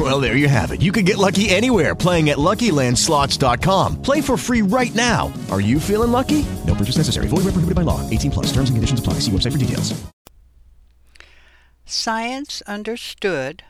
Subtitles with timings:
[0.00, 0.80] Well, there you have it.
[0.80, 4.00] You can get lucky anywhere playing at LuckyLandSlots.com.
[4.00, 5.30] Play for free right now.
[5.50, 6.46] Are you feeling lucky?
[6.66, 7.28] No purchase necessary.
[7.28, 8.08] Void where prohibited by law.
[8.08, 8.46] 18 plus.
[8.46, 9.14] Terms and conditions apply.
[9.20, 10.00] See website for details.
[11.84, 13.64] Science Understood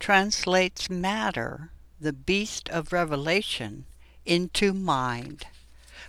[0.00, 3.84] translates matter, the beast of revelation,
[4.24, 5.46] into mind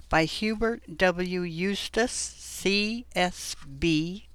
[0.09, 1.41] by Herbert W.
[1.41, 4.26] Eustace, CSB.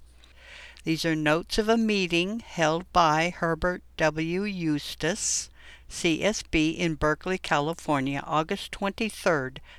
[0.84, 4.42] These are notes of a meeting held by Herbert W.
[4.42, 5.48] Eustace,
[5.88, 9.32] CSB, in Berkeley, California, August 23,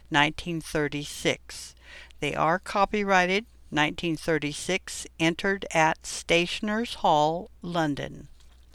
[0.10, 1.76] 1936.
[2.22, 8.30] They are copyrighted 1936, entered at Stationers Hall, London.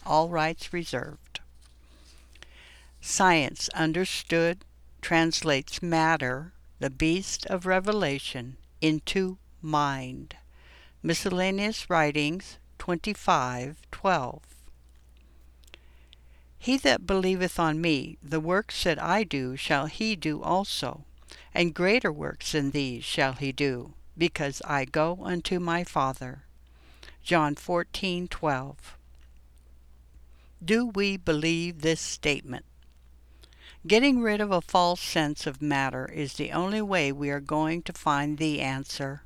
[0.04, 1.40] All rights reserved.
[3.00, 4.66] Science Understood
[5.00, 10.36] translates matter, the beast of revelation, into mind.
[11.00, 14.42] Miscellaneous Writings 25:12.
[16.58, 21.04] He that believeth on me, the works that I do shall he do also,
[21.54, 26.42] and greater works than these shall he do, because I go unto my Father.
[27.22, 28.96] John 14:12.
[30.64, 32.64] Do we believe this statement?
[33.86, 37.82] Getting rid of a false sense of matter is the only way we are going
[37.82, 39.22] to find the answer.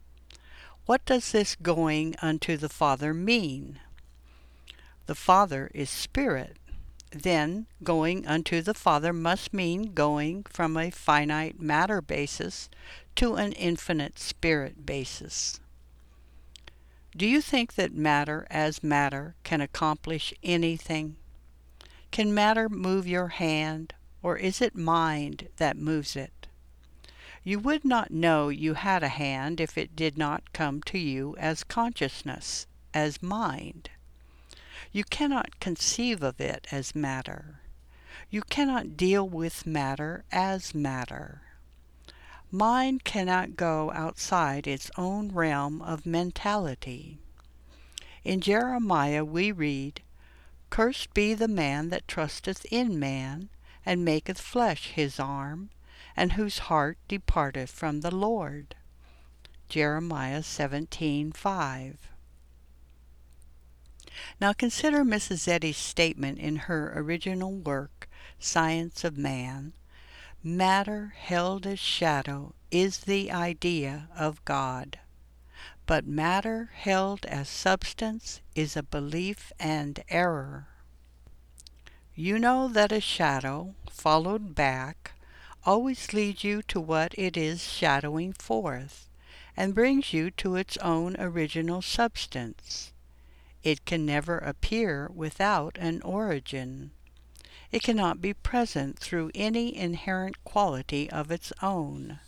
[0.85, 3.79] What does this going unto the Father mean?
[5.07, 6.57] The Father is Spirit.
[7.11, 12.69] Then, going unto the Father must mean going from a finite matter basis
[13.17, 15.61] to an infinite spirit basis.
[17.17, 21.17] Do you think that matter as matter can accomplish anything?
[22.11, 26.42] Can matter move your hand or is it mind that moves it?
[27.45, 31.37] You would not know you had a hand if it did not come to you
[31.39, 33.91] as consciousness, as mind.
[34.93, 37.61] You cannot conceive of it as matter.
[38.31, 41.43] You cannot deal with matter as matter.
[42.53, 47.19] Mind cannot go outside its own realm of mentality.
[48.23, 50.01] In Jeremiah we read,
[50.71, 53.49] Cursed be the man that trusteth in man,
[53.85, 55.71] and maketh flesh his arm,
[56.17, 58.75] and whose heart departeth from the Lord.
[59.69, 61.97] Jeremiah 17:5.
[64.41, 65.49] Now consider Mrs.
[65.49, 68.09] Eddy's statement in her original work,
[68.39, 69.73] Science of Man.
[70.43, 74.99] Matter held as shadow is the idea of God,
[75.87, 80.69] but matter held as substance is a belief and error.
[82.15, 85.12] You know that a shadow, followed back,
[85.65, 89.09] always leads you to what it is shadowing forth,
[89.57, 92.93] and brings you to its own original substance.
[93.63, 96.91] It can never appear without an origin.
[97.71, 102.19] It cannot be present through any inherent quality of its own.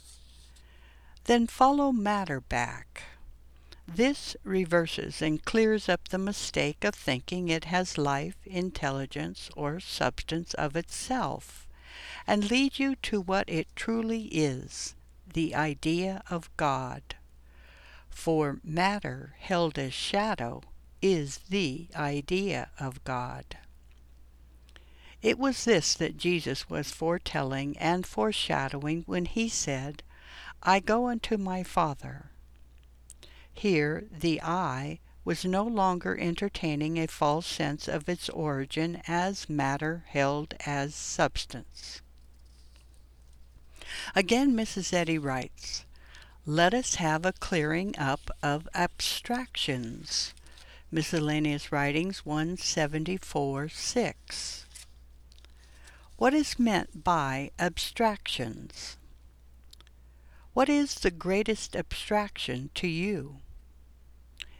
[1.24, 3.02] Then follow matter back.
[3.86, 10.54] This reverses and clears up the mistake of thinking it has life, intelligence, or substance
[10.54, 11.63] of itself,
[12.26, 14.94] and lead you to what it truly is,
[15.32, 17.02] the idea of God.
[18.08, 20.62] For matter held as shadow
[21.02, 23.58] is the idea of God.
[25.22, 30.02] It was this that Jesus was foretelling and foreshadowing when he said,
[30.62, 32.30] I go unto my Father
[33.54, 40.04] here the I was no longer entertaining a false sense of its origin as matter
[40.08, 42.02] held as substance.
[44.14, 44.92] Again Mrs.
[44.92, 45.84] Eddy writes,
[46.46, 50.34] Let us have a clearing up of abstractions.
[50.90, 54.66] Miscellaneous Writings 174 6.
[56.16, 58.96] What is meant by abstractions?
[60.52, 63.40] What is the greatest abstraction to you?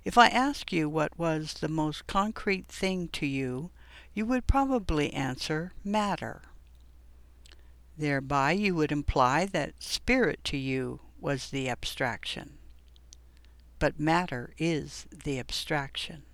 [0.04, 3.70] If I ask you what was the most concrete thing to you,
[4.12, 6.42] you would probably answer matter.
[7.96, 12.58] Thereby you would imply that spirit to you was the abstraction.
[13.78, 16.24] But matter is the abstraction.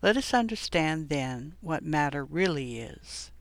[0.00, 3.32] Let us understand then what matter really is.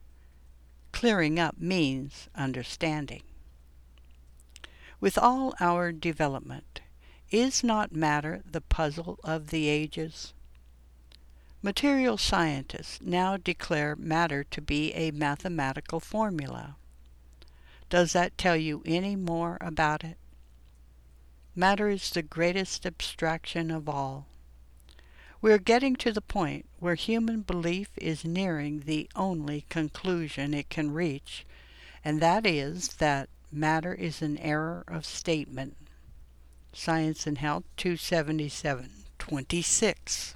[0.92, 3.22] Clearing up means understanding.
[5.00, 6.82] With all our development,
[7.30, 10.34] Is not matter the puzzle of the ages?
[11.62, 16.78] Material scientists now declare matter to be a mathematical formula.
[17.89, 20.18] Does that tell you any more about it?
[21.56, 24.28] Matter is the greatest abstraction of all.
[25.42, 30.69] We are getting to the point where human belief is nearing the only conclusion it
[30.69, 31.45] can reach,
[32.04, 35.78] and that is that matter is an error of statement.
[36.74, 40.36] Science and Health 277 26.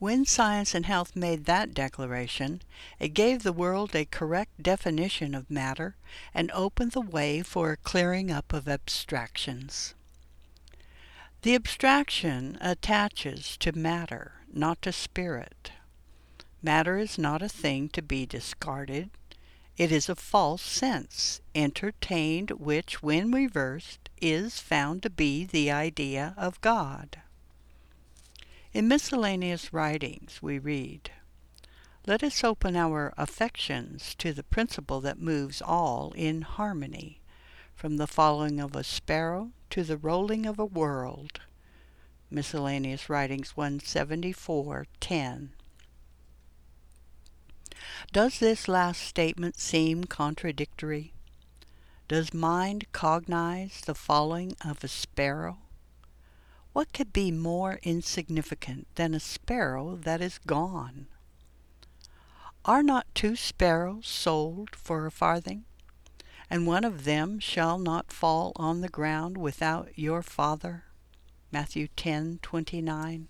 [0.00, 2.62] When Science and Health made that declaration,
[3.00, 5.96] it gave the world a correct definition of matter
[6.32, 9.94] and opened the way for a clearing up of abstractions.
[11.42, 15.72] The abstraction attaches to matter, not to spirit.
[16.62, 19.10] Matter is not a thing to be discarded.
[19.76, 26.34] It is a false sense, entertained, which, when reversed, is found to be the idea
[26.36, 27.18] of God.
[28.74, 31.10] In miscellaneous writings we read,
[32.06, 37.22] Let us open our affections to the principle that moves all in harmony,
[37.74, 41.40] from the falling of a sparrow to the rolling of a world.
[42.30, 45.48] Miscellaneous Writings 174.10
[48.12, 51.14] Does this last statement seem contradictory?
[52.06, 55.56] Does mind cognize the falling of a sparrow?
[56.72, 61.08] What could be more insignificant than a sparrow that is gone?
[62.64, 65.64] Are not two sparrows sold for a farthing?
[66.50, 70.84] And one of them shall not fall on the ground without your Father.
[71.50, 73.28] Matthew 10:29.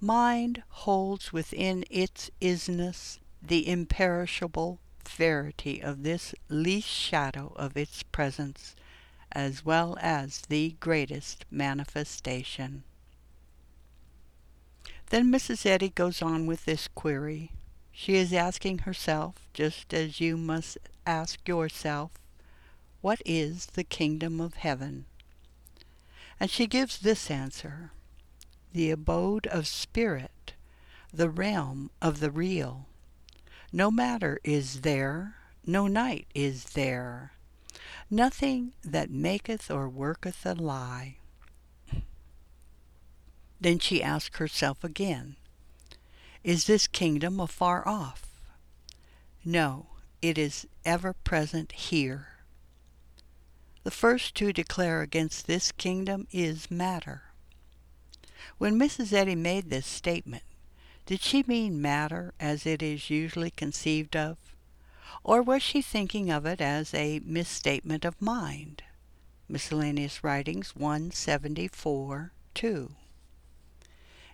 [0.00, 8.74] Mind holds within its isness the imperishable verity of this least shadow of its presence
[9.36, 12.82] as well as the greatest manifestation.
[15.10, 15.66] Then Mrs.
[15.66, 17.52] Eddy goes on with this query.
[17.92, 22.12] She is asking herself, just as you must ask yourself,
[23.02, 25.04] What is the kingdom of heaven?
[26.40, 27.90] And she gives this answer
[28.72, 30.54] The abode of spirit,
[31.12, 32.86] the realm of the real.
[33.70, 35.36] No matter is there,
[35.66, 37.32] no night is there,
[38.10, 41.16] nothing that maketh or worketh a lie.
[43.60, 45.36] Then she asked herself again,
[46.44, 48.22] Is this kingdom afar off?
[49.44, 49.86] No,
[50.20, 52.28] it is ever present here.
[53.82, 57.22] The first to declare against this kingdom is matter.
[58.58, 59.12] When Mrs.
[59.12, 60.42] Eddy made this statement,
[61.06, 64.55] did she mean matter as it is usually conceived of?
[65.22, 68.82] Or was she thinking of it as a misstatement of mind?
[69.48, 72.94] Miscellaneous Writings 174 2.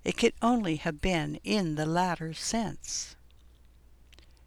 [0.05, 3.17] It could only have been in the latter sense.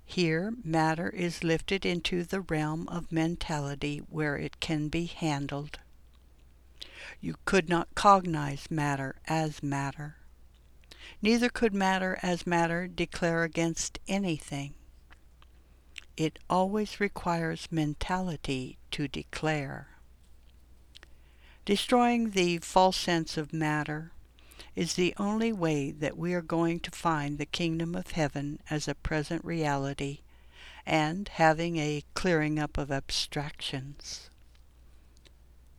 [0.03, 5.77] Here, matter is lifted into the realm of mentality where it can be handled.
[7.21, 10.17] You could not cognize matter as matter.
[11.21, 14.73] Neither could matter as matter declare against anything
[16.17, 19.89] it always requires mentality to declare.
[21.65, 24.11] Destroying the false sense of matter
[24.75, 28.87] is the only way that we are going to find the kingdom of heaven as
[28.87, 30.19] a present reality
[30.85, 34.29] and having a clearing up of abstractions.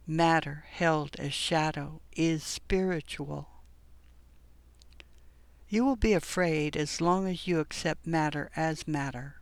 [0.06, 3.48] Matter held as shadow is spiritual.
[5.68, 9.35] You will be afraid as long as you accept matter as matter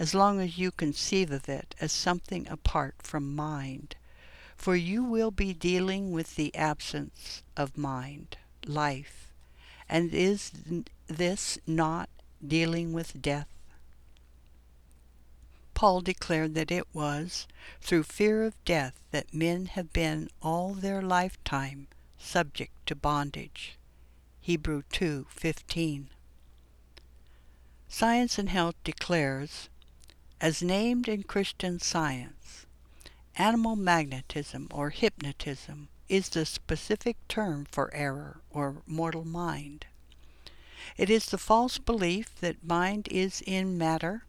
[0.00, 3.94] as long as you conceive of it as something apart from mind,
[4.56, 9.30] for you will be dealing with the absence of mind, life,
[9.90, 10.52] and is
[11.06, 12.08] this not
[12.46, 13.46] dealing with death?
[15.74, 17.46] Paul declared that it was
[17.82, 23.76] through fear of death that men have been all their lifetime subject to bondage.
[24.40, 26.06] Hebrew 2:15.
[27.86, 29.68] Science and Health declares
[30.40, 32.64] as named in Christian Science.
[33.36, 39.86] Animal magnetism or hypnotism is the specific term for error or mortal mind.
[40.96, 44.24] It is the false belief that mind is in matter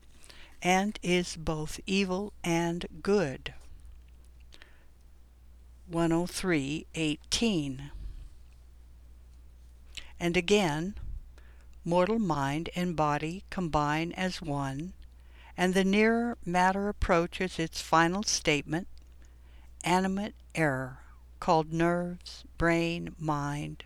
[0.62, 3.54] and is both evil and good.
[5.92, 7.90] 103.18
[10.20, 10.96] And again,
[11.84, 14.94] mortal mind and body combine as one
[15.62, 18.88] and the nearer matter approaches its final statement,
[19.84, 20.98] animate error
[21.40, 23.84] called nerves, brain, mind,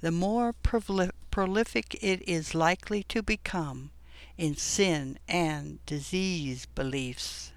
[0.00, 3.90] the more prolific it is likely to become
[4.36, 7.50] in sin and disease beliefs.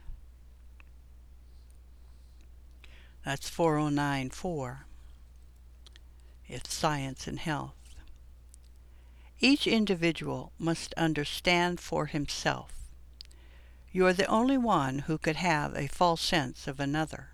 [3.24, 4.77] That's 409.4.
[6.48, 7.75] It's science and health.
[9.39, 12.81] Each individual must understand for himself.
[13.93, 17.31] You are the only one who could have a false sense of another.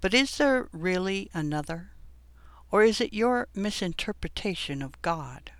[0.00, 1.90] But is there really another?
[2.70, 5.52] Or is it your misinterpretation of God?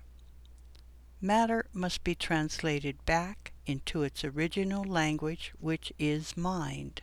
[1.21, 7.01] Matter must be translated back into its original language, which is mind.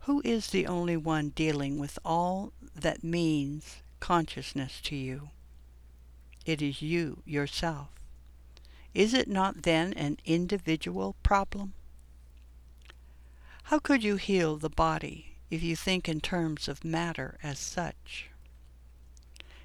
[0.00, 5.30] Who is the only one dealing with all that means consciousness to you?
[6.44, 7.88] It is you yourself.
[8.96, 11.74] Is it not then an individual problem?
[13.64, 18.30] How could you heal the body if you think in terms of matter as such?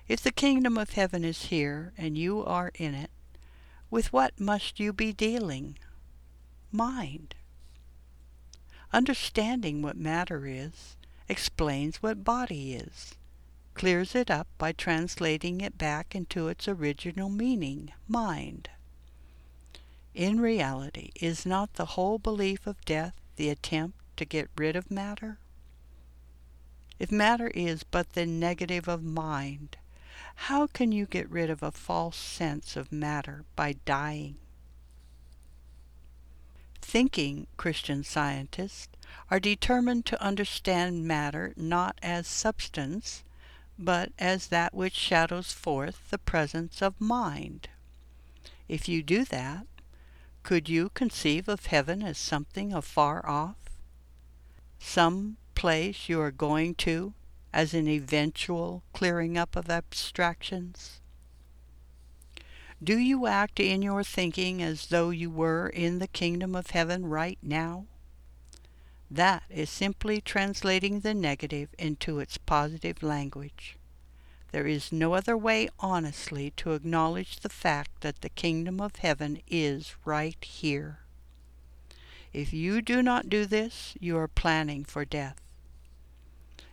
[0.09, 3.09] If the kingdom of heaven is here and you are in it,
[3.89, 5.77] with what must you be dealing?
[6.69, 7.33] Mind.
[8.91, 10.97] Understanding what matter is
[11.29, 13.15] explains what body is,
[13.75, 18.67] clears it up by translating it back into its original meaning, mind.
[20.13, 24.91] In reality, is not the whole belief of death the attempt to get rid of
[24.91, 25.39] matter?
[26.99, 29.77] If matter is but the negative of mind,
[30.35, 34.37] how can you get rid of a false sense of matter by dying?
[36.81, 38.89] Thinking Christian scientists
[39.29, 43.23] are determined to understand matter not as substance,
[43.79, 47.69] but as that which shadows forth the presence of mind.
[48.67, 49.65] If you do that,
[50.43, 53.57] could you conceive of heaven as something afar off?
[54.79, 57.13] Some place you are going to
[57.53, 61.01] as an eventual clearing up of abstractions?
[62.83, 67.05] Do you act in your thinking as though you were in the kingdom of heaven
[67.05, 67.85] right now?
[69.09, 73.77] That is simply translating the negative into its positive language.
[74.51, 79.41] There is no other way honestly to acknowledge the fact that the kingdom of heaven
[79.47, 80.99] is right here.
[82.33, 85.41] If you do not do this, you are planning for death.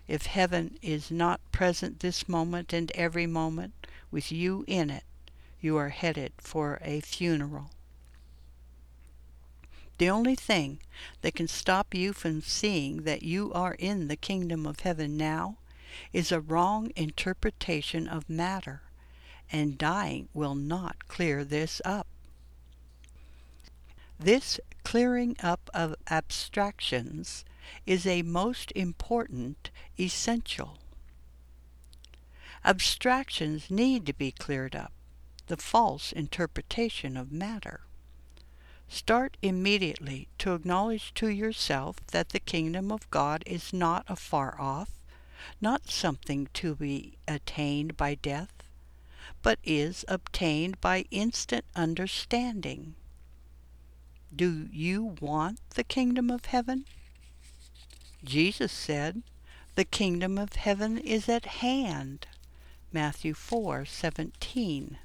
[0.09, 5.05] If heaven is not present this moment and every moment, with you in it,
[5.61, 7.71] you are headed for a funeral.
[9.99, 10.79] The only thing
[11.23, 15.59] that can stop you from seeing that you are in the kingdom of heaven now
[16.13, 18.83] is a wrong interpretation of matter,
[19.51, 22.07] and dying will not clear this up.
[24.19, 27.45] This clearing up of abstractions
[27.87, 30.79] is a most important essential.
[32.65, 34.93] Abstractions need to be cleared up,
[35.47, 37.83] the false interpretation of matter.
[38.89, 44.98] Start immediately to acknowledge to yourself that the kingdom of God is not afar off,
[45.61, 48.53] not something to be attained by death,
[49.43, 52.95] but is obtained by instant understanding.
[54.35, 56.85] Do you want the kingdom of heaven?
[58.25, 59.23] Jesus said,
[59.75, 62.27] The kingdom of heaven is at hand.
[62.93, 64.97] Matthew 4:17.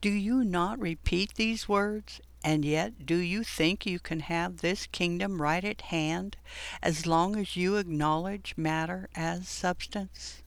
[0.00, 4.86] Do you not repeat these words and yet, do you think you can have this
[4.86, 6.36] kingdom right at hand
[6.82, 10.42] as long as you acknowledge matter as substance?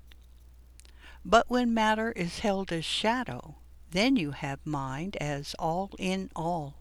[1.23, 3.55] But when matter is held as shadow,
[3.91, 6.75] then you have mind as all in all.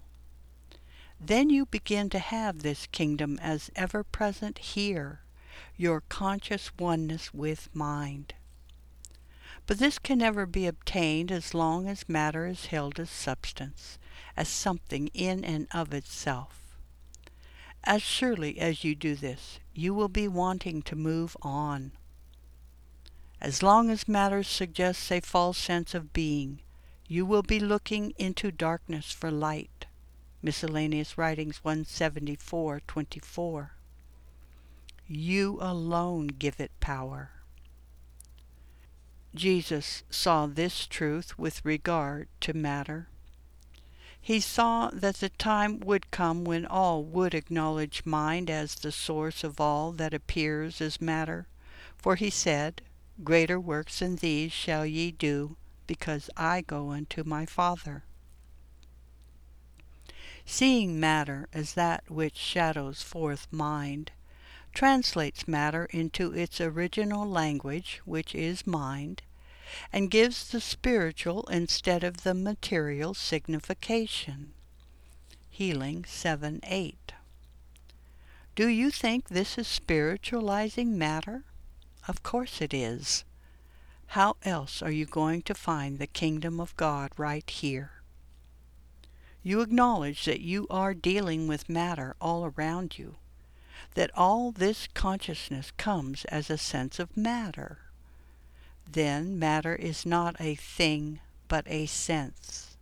[1.20, 5.20] Then you begin to have this kingdom as ever present here,
[5.76, 8.34] your conscious oneness with mind.
[9.66, 13.98] But this can never be obtained as long as matter is held as substance,
[14.36, 16.76] as something in and of itself.
[17.84, 21.92] As surely as you do this, you will be wanting to move on.
[23.40, 26.60] As long as matter suggests a false sense of being,
[27.06, 29.84] you will be looking into darkness for light.
[30.42, 33.70] Miscellaneous Writings 174.24
[35.06, 37.30] You alone give it power.
[39.34, 43.08] Jesus saw this truth with regard to matter.
[44.26, 49.44] He saw that the time would come when all would acknowledge mind as the source
[49.44, 51.46] of all that appears as matter,
[51.98, 52.80] for he said,
[53.22, 58.04] Greater works than these shall ye do, because I go unto my Father.
[60.46, 64.10] seeing matter as that which shadows forth mind,
[64.72, 69.20] translates matter into its original language, which is mind,
[69.92, 74.52] and gives the spiritual instead of the material signification.
[75.50, 77.12] Healing 7 8.
[78.54, 81.44] Do you think this is spiritualizing matter?
[82.06, 83.24] Of course it is.
[84.08, 88.02] How else are you going to find the kingdom of God right here?
[89.42, 93.16] You acknowledge that you are dealing with matter all around you,
[93.94, 97.83] that all this consciousness comes as a sense of matter.
[98.90, 102.76] Then matter is not a thing, but a sense.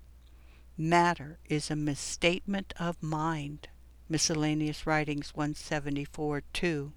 [0.76, 3.68] Matter is a misstatement of mind.
[4.08, 6.92] Miscellaneous Writings 174 2.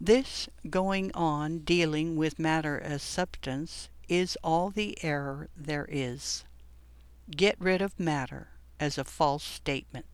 [0.00, 6.44] This going on dealing with matter as substance is all the error there is.
[7.30, 10.06] Get rid of matter as a false statement.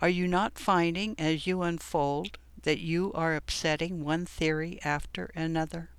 [0.00, 5.90] Are you not finding as you unfold that you are upsetting one theory after another?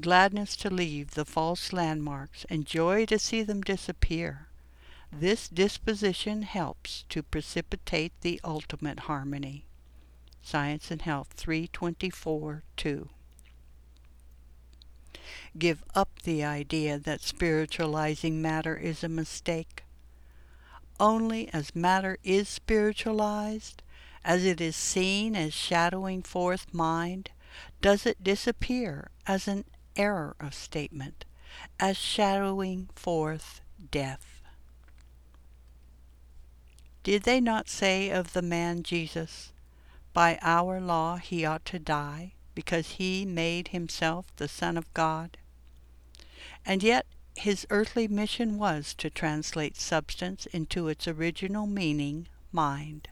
[0.00, 4.48] Gladness to leave the false landmarks and joy to see them disappear.
[5.12, 9.66] This disposition helps to precipitate the ultimate harmony.
[10.42, 13.08] Science and Health 324 2.
[15.58, 19.84] Give up the idea that spiritualizing matter is a mistake.
[20.98, 23.82] Only as matter is spiritualized,
[24.24, 27.30] as it is seen as shadowing forth mind,
[27.80, 29.64] does it disappear as an
[29.96, 31.24] error of statement,
[31.78, 33.60] as shadowing forth
[33.90, 34.42] death.
[37.02, 39.52] Did they not say of the man Jesus,
[40.12, 45.36] By our law he ought to die, because he made himself the Son of God?
[46.64, 53.08] And yet his earthly mission was to translate substance into its original meaning, mind.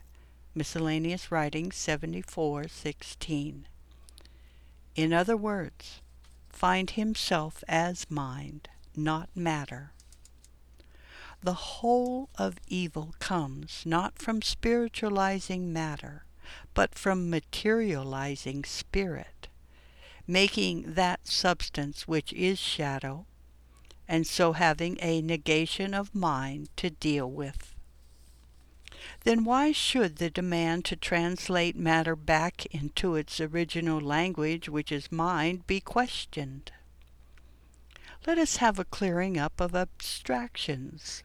[0.53, 3.67] Miscellaneous Writings 74:16.
[4.97, 6.01] In other words,
[6.49, 9.93] find himself as mind, not matter.
[11.41, 16.25] The whole of evil comes not from spiritualizing matter,
[16.75, 19.47] but from materializing spirit,
[20.27, 23.25] making that substance which is shadow,
[24.09, 27.70] and so having a negation of mind to deal with.
[29.23, 35.13] Then why should the demand to translate matter back into its original language, which is
[35.13, 36.73] mind, be questioned?
[38.27, 41.23] Let us have a clearing up of abstractions.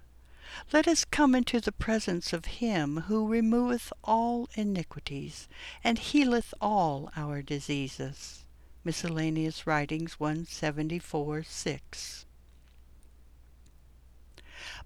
[0.74, 5.48] Let us come into the presence of him who removeth all iniquities,
[5.84, 8.46] and healeth all our diseases.
[8.84, 12.25] Miscellaneous Writings 174 6.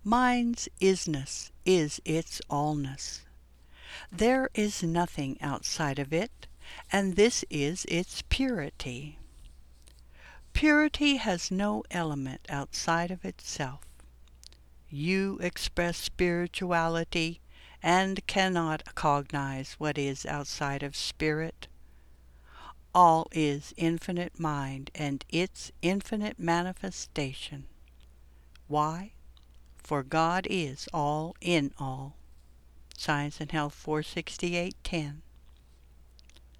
[0.03, 3.19] Mind's isness is its allness.
[4.09, 6.47] There is nothing outside of it,
[6.89, 9.17] and this is its purity.
[10.53, 13.81] Purity has no element outside of itself.
[14.89, 17.41] You express spirituality
[17.83, 21.67] and cannot cognize what is outside of spirit.
[22.95, 27.65] All is infinite mind and its infinite manifestation.
[28.67, 29.12] Why?
[29.83, 32.15] For God is all in all.
[32.95, 35.21] Science and Health 468.10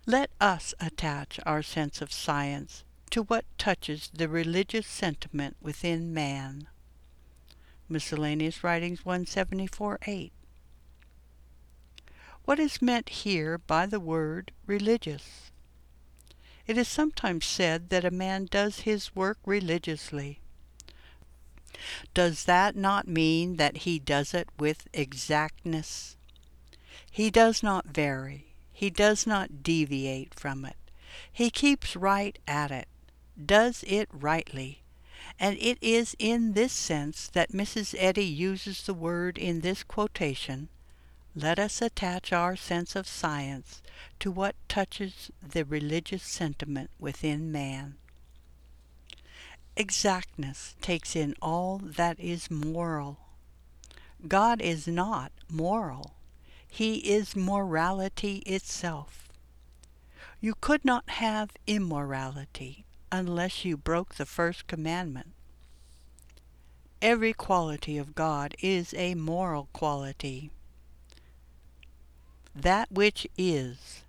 [0.06, 6.68] Let us attach our sense of science to what touches the religious sentiment within man.
[7.88, 10.32] Miscellaneous Writings 174 8.
[12.46, 15.52] What is meant here by the word religious?
[16.66, 20.40] It is sometimes said that a man does his work religiously.
[22.14, 26.18] Does that not mean that he does it with exactness?
[27.12, 28.48] He does not vary.
[28.72, 30.78] He does not deviate from it.
[31.32, 32.88] He keeps right at it,
[33.44, 34.84] does it rightly,
[35.40, 37.96] and it is in this sense that Mrs.
[37.98, 40.70] Eddy uses the word in this quotation,
[41.36, 43.82] let us attach our sense of science
[44.20, 47.96] to what touches the religious sentiment within man.
[49.80, 53.18] Exactness takes in all that is moral.
[54.28, 56.16] God is not moral.
[56.68, 59.30] He is morality itself.
[60.42, 65.32] You could not have immorality unless you broke the first commandment.
[67.02, 70.52] Every quality of God is a moral quality.
[72.54, 74.02] That which is,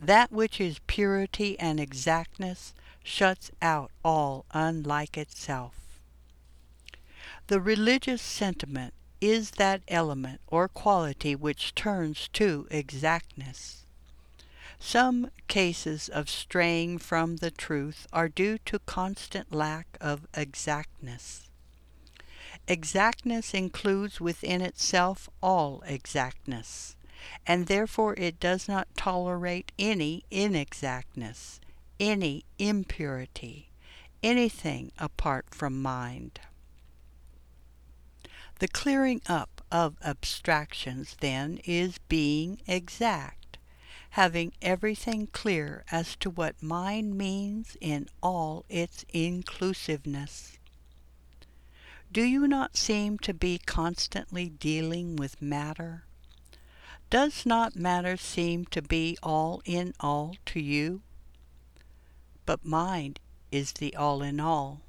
[0.00, 2.72] that which is purity and exactness,
[3.08, 5.74] shuts out all unlike itself.
[7.46, 13.86] The religious sentiment is that element or quality which turns to exactness.
[14.78, 21.48] Some cases of straying from the truth are due to constant lack of exactness.
[22.68, 26.94] Exactness includes within itself all exactness,
[27.46, 31.60] and therefore it does not tolerate any inexactness,
[32.00, 33.70] any impurity,
[34.22, 36.40] anything apart from mind.
[38.58, 43.58] The clearing up of abstractions, then, is being exact,
[44.10, 50.58] having everything clear as to what mind means in all its inclusiveness.
[52.10, 56.04] Do you not seem to be constantly dealing with matter?
[57.10, 61.02] Does not matter seem to be all in all to you?
[62.48, 63.20] But mind
[63.52, 64.80] is the all in all.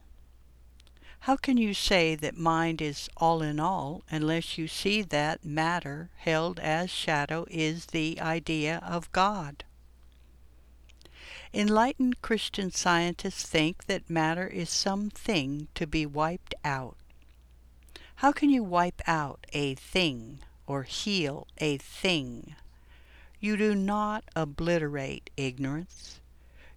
[1.27, 6.09] How can you say that mind is all in all unless you see that matter
[6.15, 9.65] held as shadow is the idea of God?
[11.53, 16.95] Enlightened Christian scientists think that matter is some thing to be wiped out.
[18.15, 22.55] How can you wipe out a thing or heal a thing?
[23.41, 26.21] You do not obliterate ignorance.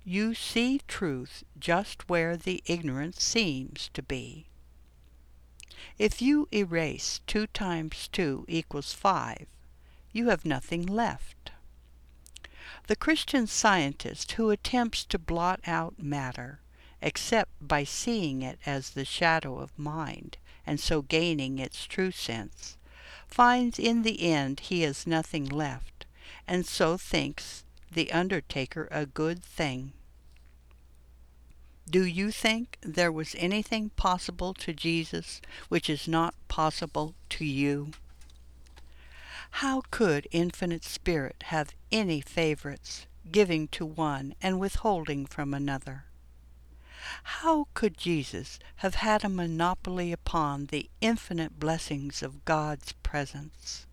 [0.04, 4.46] You see truth just where the ignorance seems to be.
[5.96, 9.46] If you erase 2 times 2 equals 5,
[10.12, 11.52] you have nothing left.
[12.88, 16.60] The Christian scientist who attempts to blot out matter,
[17.00, 20.36] except by seeing it as the shadow of mind,
[20.66, 22.76] and so gaining its true sense,
[23.28, 26.06] finds in the end he has nothing left,
[26.48, 27.61] and so thinks
[27.92, 29.92] the undertaker a good thing.
[31.88, 37.90] Do you think there was anything possible to Jesus which is not possible to you?
[39.56, 46.06] How could Infinite Spirit have any favorites, giving to one and withholding from another?
[47.24, 53.86] How could Jesus have had a monopoly upon the infinite blessings of God's presence?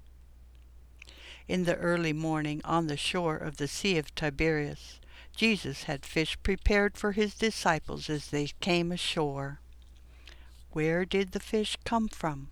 [1.49, 4.99] In the early morning on the shore of the Sea of Tiberias,
[5.35, 9.59] Jesus had fish prepared for his disciples as they came ashore.
[10.73, 12.49] Where did the fish come from?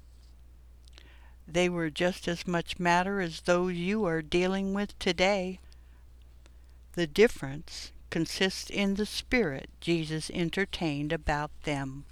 [1.48, 5.60] They were just as much matter as those you are dealing with today.
[6.94, 12.06] The difference consists in the spirit Jesus entertained about them.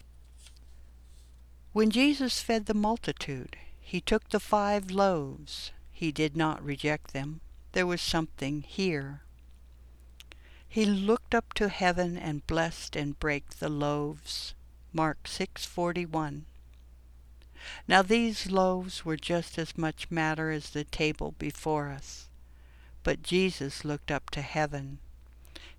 [1.74, 5.72] When Jesus fed the multitude, he took the five loaves.
[5.98, 7.40] He did not reject them.
[7.72, 9.22] There was something here.
[10.68, 14.54] He looked up to heaven and blessed and brake the loaves.
[14.92, 16.44] Mark 6:41.
[17.88, 22.28] Now these loaves were just as much matter as the table before us.
[23.04, 25.00] But Jesus looked up to heaven.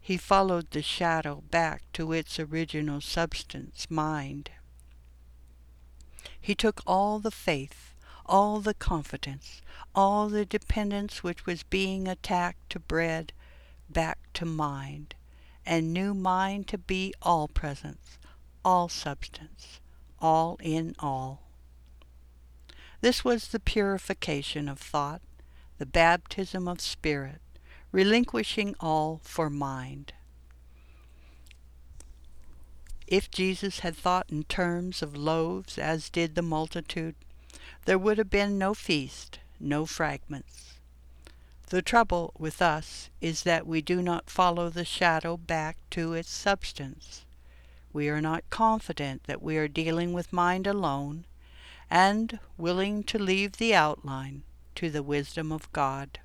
[0.00, 4.50] He followed the shadow back to its original substance, mind.
[6.40, 7.92] He took all the faith,
[8.26, 9.62] all the confidence,
[9.94, 13.32] all the dependence which was being attacked to bread,
[13.88, 15.14] back to mind,
[15.64, 18.18] and knew mind to be all presence,
[18.64, 19.80] all substance,
[20.20, 21.42] all in all.
[23.00, 25.22] This was the purification of thought,
[25.78, 27.40] the baptism of spirit,
[27.92, 30.12] relinquishing all for mind.
[33.06, 37.14] If Jesus had thought in terms of loaves as did the multitude,
[37.86, 40.74] there would have been no feast, no fragments.
[41.68, 46.30] The trouble with us is that we do not follow the shadow back to its
[46.30, 47.24] substance.
[47.92, 51.24] We are not confident that we are dealing with mind alone,
[51.88, 54.42] and willing to leave the outline
[54.74, 56.18] to the wisdom of God.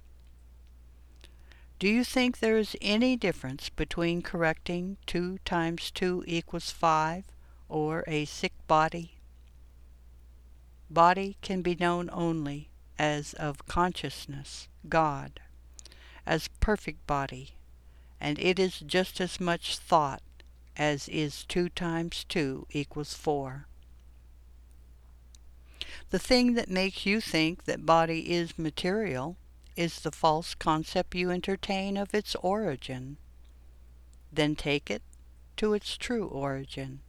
[1.78, 7.26] Do you think there is any difference between correcting 2 times 2 equals 5
[7.70, 9.21] or a sick body?
[10.92, 15.40] Body can be known only as of consciousness, God,
[16.26, 17.56] as perfect body,
[18.20, 20.22] and it is just as much thought
[20.76, 23.68] as is 2 times 2 equals 4.
[26.10, 29.38] The thing that makes you think that body is material
[29.78, 33.16] is the false concept you entertain of its origin.
[34.30, 35.04] Then take it
[35.56, 37.00] to its true origin.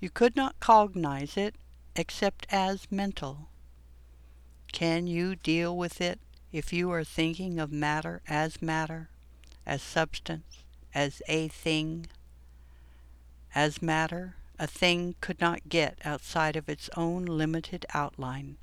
[0.00, 1.54] You could not cognize it
[1.98, 3.48] except as mental.
[4.72, 6.20] Can you deal with it
[6.52, 9.08] if you are thinking of matter as matter,
[9.64, 12.06] as substance, as a thing,
[13.54, 18.56] as matter, a thing could not get outside of its own limited outline.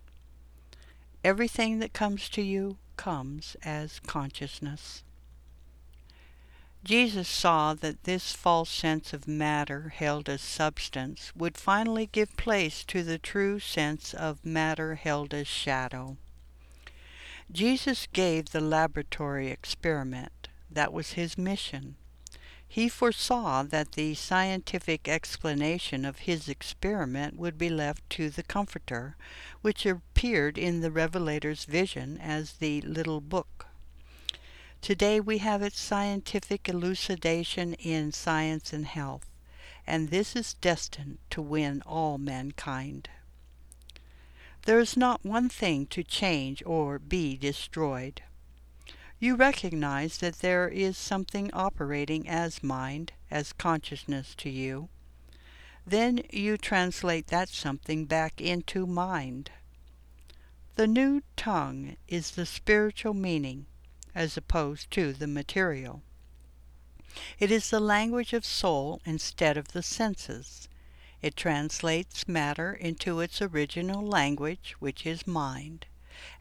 [1.24, 5.04] Everything that comes to you comes as consciousness.
[6.84, 12.84] Jesus saw that this false sense of matter held as substance would finally give place
[12.86, 16.18] to the true sense of matter held as shadow.
[17.50, 20.50] Jesus gave the laboratory experiment.
[20.70, 21.96] That was his mission.
[22.68, 29.16] He foresaw that the scientific explanation of his experiment would be left to the Comforter,
[29.62, 33.68] which appeared in the Revelator's vision as the little book
[34.84, 39.32] Today we have its scientific elucidation in Science and Health,
[39.88, 43.08] and this is destined to win all mankind.
[44.66, 48.24] There is not one thing to change or be destroyed.
[49.20, 54.90] You recognize that there is something operating as mind, as consciousness to you.
[55.88, 59.50] Then you translate that something back into mind.
[60.76, 63.68] The new tongue is the spiritual meaning
[64.16, 66.04] as opposed to the material.
[67.40, 70.68] It is the language of soul instead of the senses.
[71.22, 75.86] It translates matter into its original language, which is mind,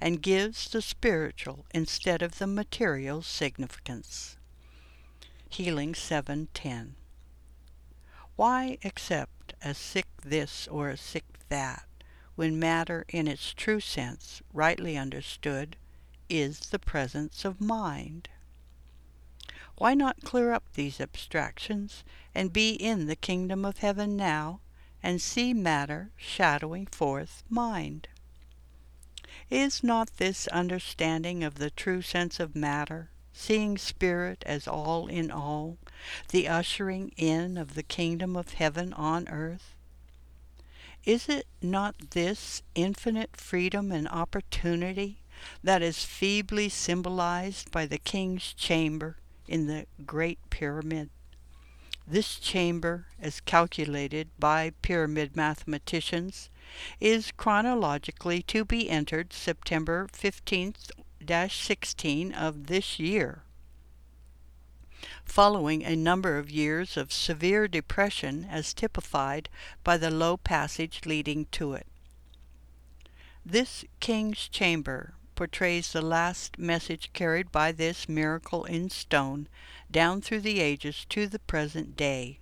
[0.01, 4.37] and gives the spiritual instead of the material significance.
[5.49, 6.97] Healing 710.
[8.37, 11.87] Why accept a sick this or a sick that,
[12.35, 15.77] when matter in its true sense, rightly understood,
[16.29, 18.29] is the presence of mind.
[19.77, 22.05] Why not clear up these abstractions
[22.35, 24.61] and be in the kingdom of heaven now
[25.03, 28.09] and see matter shadowing forth mind?
[29.51, 35.31] Is not this understanding of the true sense of matter, seeing spirit as all in
[35.31, 35.79] all,
[36.29, 39.75] the ushering in of the kingdom of heaven on earth?
[41.05, 45.22] Is it not this infinite freedom and opportunity
[45.63, 51.11] that is feebly symbolized by the king's chamber in the Great Pyramid.
[52.07, 56.51] This chamber, as calculated by pyramid mathematicians,
[57.01, 60.91] is chronologically to be entered September 15th
[61.27, 63.45] 16 of this year.
[65.25, 69.49] Following a number of years of severe depression as typified
[69.85, 71.87] by the low passage leading to it.
[73.45, 79.49] This king's chamber portrays the last message carried by this miracle in stone
[79.91, 82.39] down through the ages to the present day.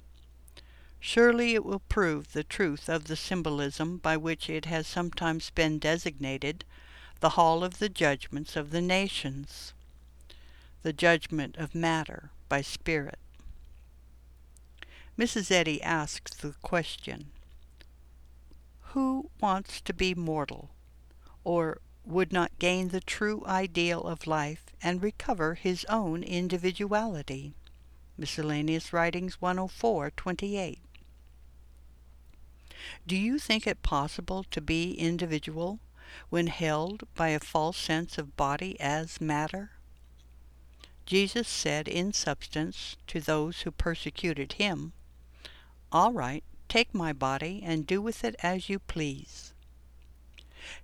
[0.99, 5.79] Surely it will prove the truth of the symbolism by which it has sometimes been
[5.79, 6.65] designated
[7.21, 9.73] the Hall of the Judgments of the Nations,
[10.83, 13.19] the judgment of matter by spirit.
[15.19, 15.51] Mrs.
[15.51, 17.31] Eddy asks the question,
[18.93, 20.71] Who wants to be mortal?
[21.45, 27.55] Or would not gain the true ideal of life and recover his own individuality.
[28.17, 30.79] Miscellaneous Writings 104 28.
[33.07, 35.81] Do you think it possible to be individual
[36.29, 39.73] when held by a false sense of body as matter?
[41.07, 44.93] Jesus said in substance to those who persecuted him,
[45.91, 49.53] All right, take my body and do with it as you please.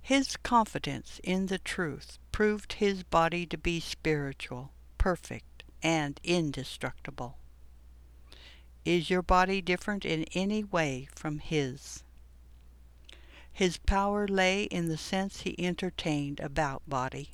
[0.01, 7.37] His confidence in the truth proved his body to be spiritual, perfect, and indestructible.
[8.85, 12.03] Is your body different in any way from his?
[13.51, 17.31] His power lay in the sense he entertained about body.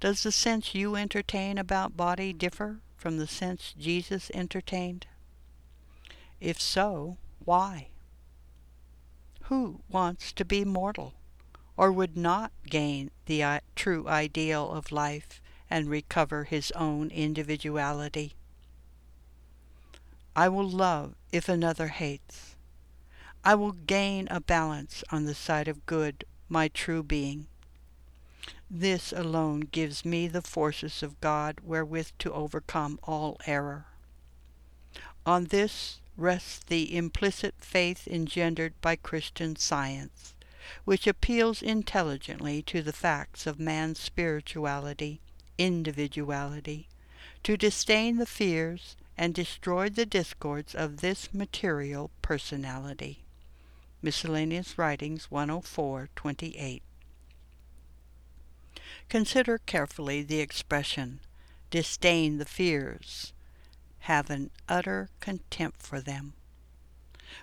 [0.00, 5.06] Does the sense you entertain about body differ from the sense Jesus entertained?
[6.40, 7.88] If so, why?
[9.50, 11.12] Who wants to be mortal,
[11.76, 18.34] or would not gain the uh, true ideal of life and recover his own individuality?
[20.36, 22.54] I will love if another hates.
[23.44, 27.48] I will gain a balance on the side of good, my true being.
[28.70, 33.86] This alone gives me the forces of God wherewith to overcome all error.
[35.26, 40.34] On this rests the implicit faith engendered by Christian science,
[40.84, 45.20] which appeals intelligently to the facts of man's spirituality,
[45.56, 46.88] individuality,
[47.42, 53.24] to disdain the fears and destroy the discords of this material personality.
[54.02, 56.82] Miscellaneous Writings 104:28.
[59.08, 61.20] Consider carefully the expression,
[61.70, 63.32] disdain the fears,
[64.00, 66.34] have an utter contempt for them.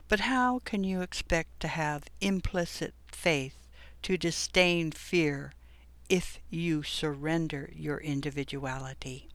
[0.07, 3.67] But how can you expect to have implicit faith
[4.03, 5.53] to disdain fear
[6.09, 9.29] if you surrender your individuality?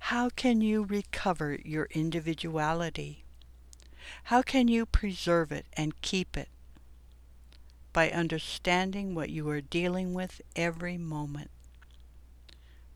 [0.00, 3.24] How can you recover your individuality?
[4.24, 6.48] How can you preserve it and keep it?
[7.92, 11.50] By understanding what you are dealing with every moment.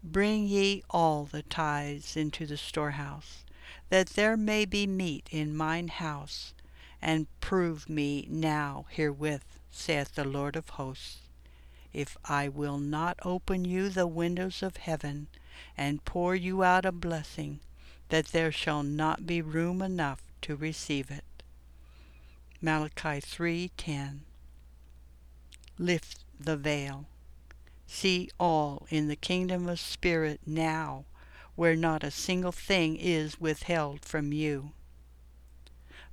[0.02, 3.44] Bring ye all the tithes into the storehouse,
[3.90, 6.54] that there may be meat in mine house,
[7.02, 11.18] and prove me now herewith, saith the Lord of hosts,
[11.92, 15.28] if I will not open you the windows of heaven,
[15.76, 17.60] and pour you out a blessing,
[18.08, 21.24] that there shall not be room enough to receive it.
[22.62, 24.20] Malachi 3:10
[25.78, 27.06] Lift the veil.
[27.92, 31.06] See all in the kingdom of spirit now,
[31.56, 34.72] where not a single thing is withheld from you.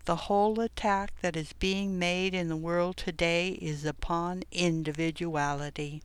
[0.06, 6.02] The whole attack that is being made in the world today is upon individuality.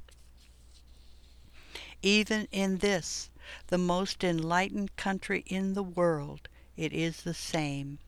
[2.03, 3.31] Even in this,
[3.69, 7.99] the most enlightened country in the world, it is the same.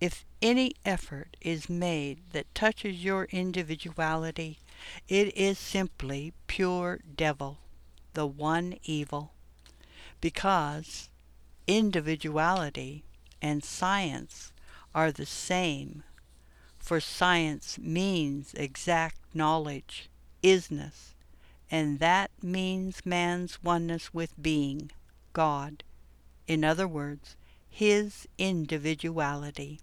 [0.00, 4.58] If any effort is made that touches your individuality,
[5.08, 7.58] it is simply pure devil,
[8.14, 9.32] the one evil,
[10.20, 11.08] because
[11.66, 13.04] individuality
[13.40, 14.52] and science
[14.94, 16.02] are the same,
[16.78, 20.08] for science means exact knowledge,
[20.42, 21.14] isness,
[21.70, 24.90] and that means man's oneness with being,
[25.32, 25.82] God,
[26.46, 27.36] in other words,
[27.68, 29.80] his individuality.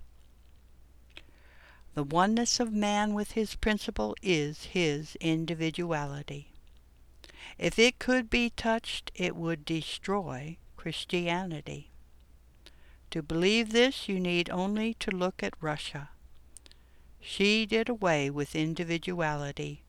[1.93, 6.54] The oneness of man with his principle is his individuality.
[7.58, 11.89] If it could be touched, it would destroy Christianity.
[13.12, 16.10] To believe this, you need only to look at Russia.
[17.19, 19.84] She did away with individuality,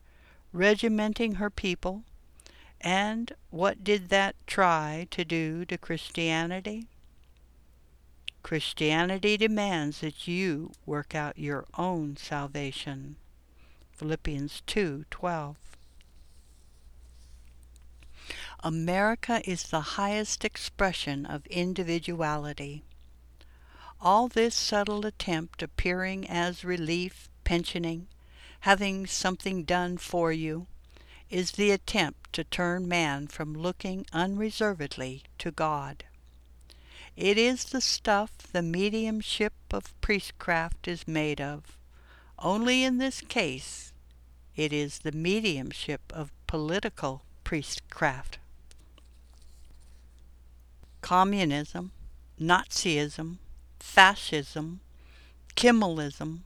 [0.52, 2.02] regimenting her people,
[2.80, 6.88] and what did that try to do to Christianity?
[8.42, 13.16] Christianity demands that you work out your own salvation.
[13.92, 15.56] Philippians 2:12
[18.60, 22.82] America is the highest expression of individuality
[24.04, 28.08] all this subtle attempt appearing as relief, pensioning,
[28.60, 30.66] having something done for you,
[31.30, 36.04] is the attempt to turn man from looking unreservedly to God.
[37.16, 41.76] It is the stuff the mediumship of priestcraft is made of.
[42.38, 43.92] Only in this case
[44.56, 48.38] it is the mediumship of political priestcraft.
[51.00, 51.92] Communism,
[52.40, 53.38] Nazism,
[53.78, 54.80] fascism,
[55.54, 56.40] Kemalism,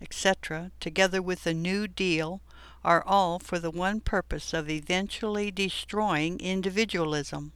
[0.00, 2.40] etc., together with the New Deal,
[2.84, 7.52] are all for the one purpose of eventually destroying individualism.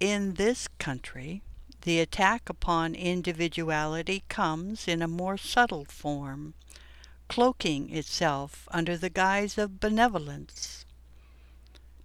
[0.00, 1.42] In this country,
[1.82, 6.54] the attack upon individuality comes in a more subtle form,
[7.26, 10.86] cloaking itself under the guise of benevolence.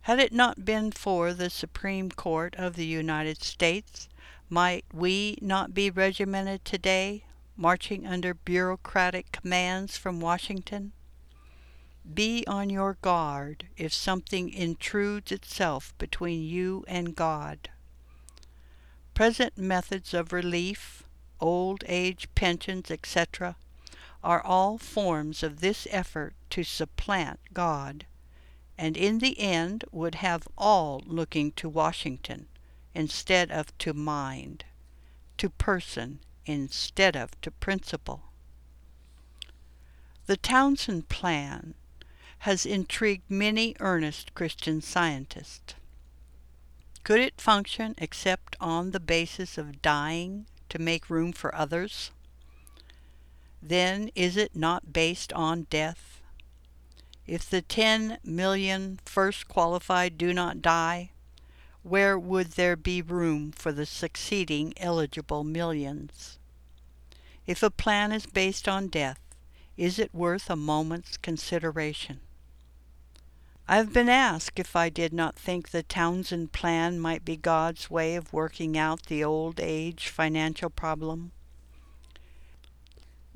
[0.01, 4.09] Had it not been for the Supreme Court of the United States,
[4.49, 7.25] might we not be regimented today,
[7.55, 10.93] marching under bureaucratic commands from Washington?
[12.11, 17.69] Be on your guard if something intrudes itself between you and God.
[19.13, 21.03] Present methods of relief,
[21.39, 23.55] old age pensions, etc.,
[24.23, 28.05] are all forms of this effort to supplant God,
[28.77, 32.47] and in the end would have all looking to Washington
[32.95, 34.65] instead of to mind,
[35.37, 38.23] to person instead of to principle.
[40.25, 41.75] The Townsend Plan
[42.39, 45.75] has intrigued many earnest Christian scientists.
[47.03, 52.11] Could it function except on the basis of dying to make room for others?
[53.61, 56.21] Then is it not based on death?
[57.27, 61.11] If the ten million first qualified do not die,
[61.81, 66.37] where would there be room for the succeeding eligible millions?
[67.45, 69.19] If a plan is based on death,
[69.75, 72.21] is it worth a moment's consideration?
[73.65, 77.89] I have been asked if I did not think the Townsend Plan might be God's
[77.89, 81.31] way of working out the old age financial problem.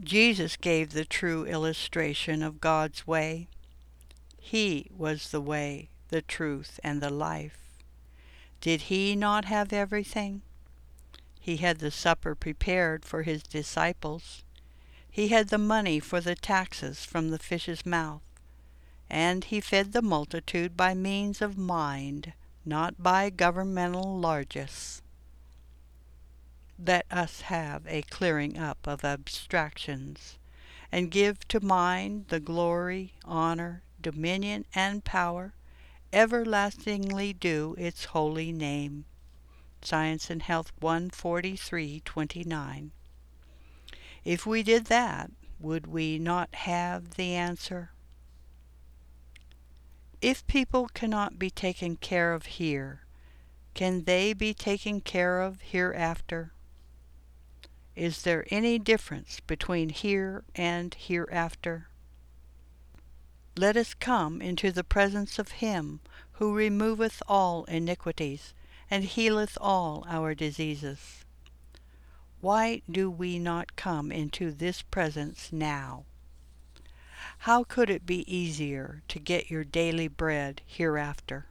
[0.02, 3.48] Jesus gave the true illustration of God's way.
[4.38, 7.60] He was the way, the truth, and the life.
[8.60, 10.42] Did he not have everything?
[11.40, 14.44] He had the supper prepared for his disciples.
[15.10, 18.22] He had the money for the taxes from the fish's mouth.
[19.10, 22.34] And he fed the multitude by means of mind,
[22.66, 25.02] not by governmental largesse.
[26.78, 30.38] Let us have a clearing up of abstractions,
[30.92, 35.54] and give to mind the glory, honor, dominion, and power
[36.14, 39.06] everlastingly due its holy name.
[39.82, 42.90] Science and Health 143.29.
[44.24, 47.92] If we did that, would we not have the answer?
[50.22, 53.02] If people cannot be taken care of here,
[53.76, 56.52] can they be taken care of hereafter?
[57.96, 61.90] Is there any difference between here and hereafter?
[63.56, 66.00] Let us come into the presence of Him
[66.34, 68.54] who removeth all iniquities,
[68.90, 71.26] and healeth all our diseases.
[72.42, 76.06] Why do we not come into this presence now?
[77.40, 81.46] How could it be easier to get your daily bread hereafter?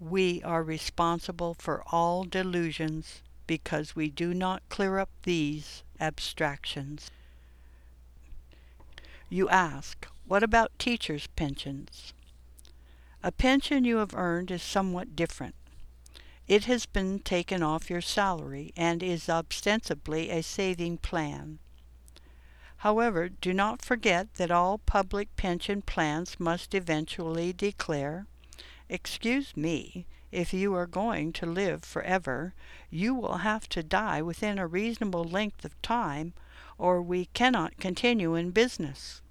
[0.00, 7.10] We are responsible for all delusions because we do not clear up these abstractions.
[9.28, 12.12] You ask, what about teachers' pensions?
[13.22, 15.54] A pension you have earned is somewhat different.
[16.48, 21.58] It has been taken off your salary and is ostensibly a saving plan.
[22.82, 28.26] However, do not forget that all public pension plans must eventually declare,
[28.88, 32.54] Excuse me, if you are going to live forever,
[32.90, 36.34] you will have to die within a reasonable length of time,
[36.76, 39.22] or we cannot continue in business.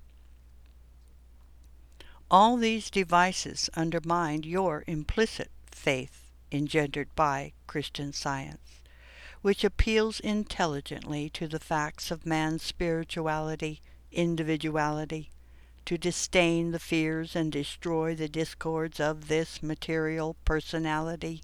[2.30, 8.81] All these devices undermine your implicit faith engendered by Christian Science,
[9.42, 13.82] which appeals intelligently to the facts of man's spirituality,
[14.12, 15.30] individuality,
[15.86, 21.42] to disdain the fears and destroy the discords of this material personality.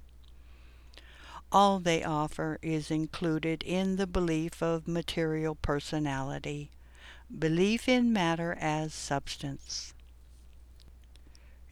[1.52, 6.70] All they offer is included in the belief of material personality,
[7.40, 9.94] belief in matter as substance.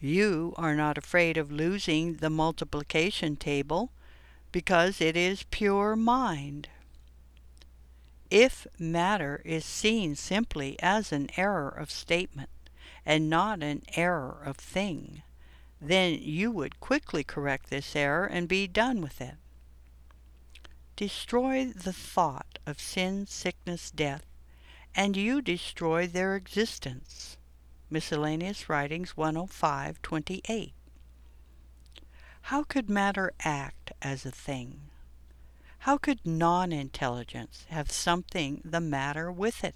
[0.00, 3.90] You are not afraid of losing the multiplication table
[4.56, 6.66] because it is pure mind.
[8.30, 12.48] If matter is seen simply as an error of statement
[13.04, 15.20] and not an error of thing,
[15.78, 19.34] then you would quickly correct this error and be done with it.
[20.96, 24.24] Destroy the thought of sin, sickness, death,
[24.94, 27.36] and you destroy their existence.
[27.90, 30.72] Miscellaneous Writings 105.28.
[32.50, 34.82] How could matter act as a thing?
[35.80, 39.74] How could non-intelligence have something the matter with it?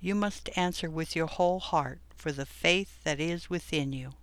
[0.00, 4.14] You must answer with your whole heart for the faith that is within you.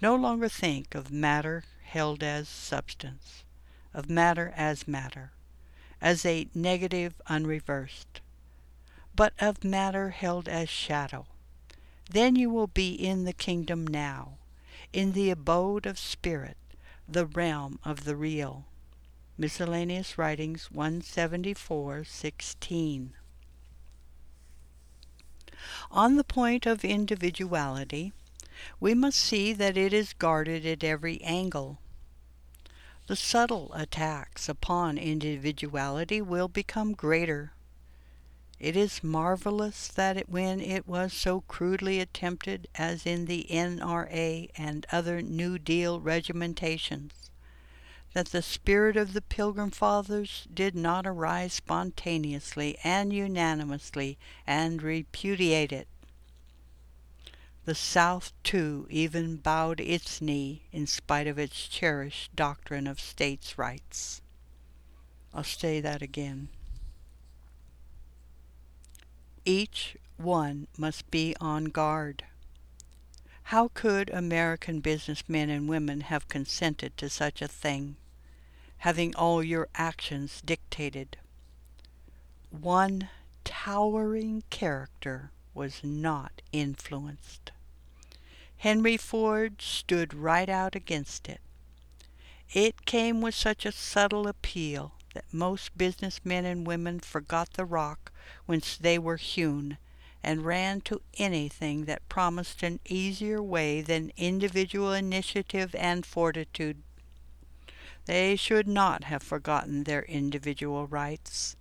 [0.00, 3.44] No longer think of matter held as substance,
[3.92, 5.30] of matter as matter,
[6.00, 8.20] as a negative unreversed
[9.14, 11.26] but of matter held as shadow.
[12.10, 14.38] Then you will be in the kingdom now,
[14.94, 16.56] in the abode of spirit,
[17.08, 18.64] the realm of the real.
[19.36, 23.08] Miscellaneous Writings 174.16
[25.90, 28.12] On the point of individuality,
[28.78, 31.80] we must see that it is guarded at every angle.
[33.08, 37.50] The subtle attacks upon individuality will become greater
[38.64, 44.48] it is marvelous that it, when it was so crudely attempted as in the NRA
[44.56, 47.10] and other New Deal regimentations,
[48.14, 55.70] that the spirit of the Pilgrim Fathers did not arise spontaneously and unanimously and repudiate
[55.70, 55.86] it.
[57.66, 63.58] The South, too, even bowed its knee in spite of its cherished doctrine of states'
[63.58, 64.22] rights.
[65.34, 66.48] I'll say that again.
[69.46, 72.24] Each one must be on guard.
[73.48, 77.96] How could American businessmen and women have consented to such a thing,
[78.78, 81.18] having all your actions dictated?
[82.50, 83.10] One
[83.44, 87.52] towering character was not influenced.
[88.56, 91.42] Henry Ford stood right out against it.
[92.54, 97.66] It came with such a subtle appeal that most business men and women forgot the
[97.66, 98.10] rock
[98.46, 99.78] whence they were hewn,
[100.22, 106.82] and ran to anything that promised an easier way than individual initiative and fortitude.
[108.06, 111.56] They should not have forgotten their individual rights.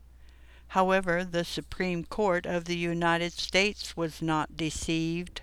[0.69, 5.42] However, the Supreme Court of the United States was not deceived.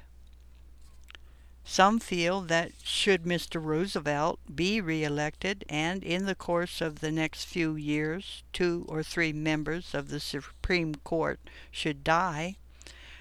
[1.72, 3.62] Some feel that should Mr.
[3.62, 9.32] Roosevelt be reelected and in the course of the next few years two or three
[9.32, 11.38] members of the Supreme Court
[11.70, 12.56] should die,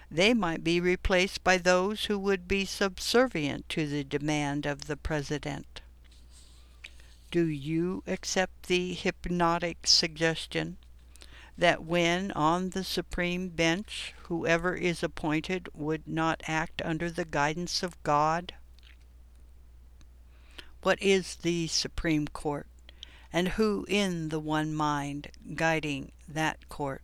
[0.10, 4.98] they might be replaced by those who would be subservient to the demand of the
[4.98, 5.82] President.
[7.30, 10.78] Do you accept the hypnotic suggestion
[11.60, 17.84] that when on the Supreme Bench, whoever is appointed would not act under the guidance
[17.84, 18.54] of God?
[20.82, 22.68] What is the Supreme Court,
[23.34, 27.02] and who in the one mind guiding that court?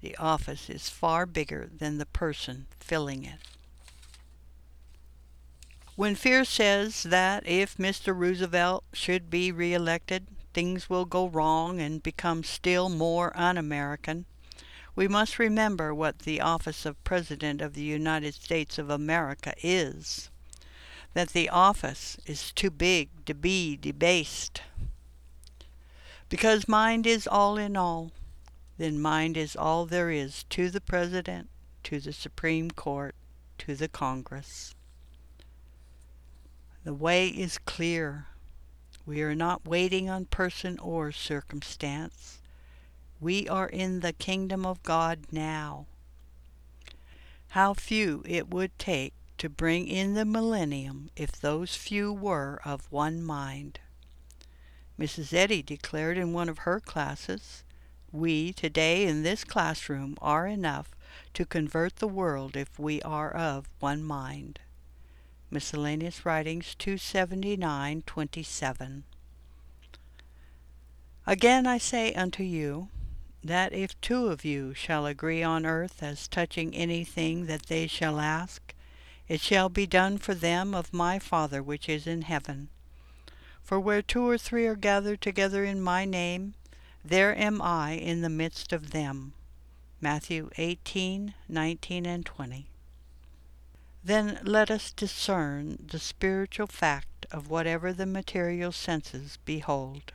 [0.00, 3.40] The office is far bigger than the person filling it.
[5.96, 8.16] When Fear says that if Mr.
[8.16, 14.24] Roosevelt should be reelected, things will go wrong and become still more un American,
[14.96, 20.30] we must remember what the office of President of the United States of America is.
[21.12, 24.62] That the office is too big to be debased.
[26.28, 28.12] Because mind is all in all,
[28.78, 31.48] then mind is all there is to the President,
[31.84, 33.14] to the Supreme Court,
[33.58, 34.74] to the Congress.
[36.84, 38.26] The way is clear.
[39.06, 42.38] We are not waiting on person or circumstance.
[43.20, 45.86] We are in the kingdom of God now.
[47.48, 52.90] How few it would take to bring in the millennium if those few were of
[52.90, 53.78] one mind.
[54.98, 55.34] Mrs.
[55.34, 57.62] Eddy declared in one of her classes,
[58.10, 60.94] We today in this classroom are enough
[61.34, 64.60] to convert the world if we are of one mind.
[65.50, 69.02] Miscellaneous Writings 279.27.
[71.26, 72.88] Again I say unto you,
[73.44, 78.18] that if two of you shall agree on earth as touching anything that they shall
[78.18, 78.74] ask,
[79.28, 82.68] it shall be done for them of my Father which is in heaven.
[83.62, 86.54] For where two or three are gathered together in my name,
[87.04, 89.34] there am I in the midst of them.
[90.00, 92.66] Matthew eighteen, nineteen, and 20.
[94.06, 100.12] Then let us discern the spiritual fact of whatever the material senses behold.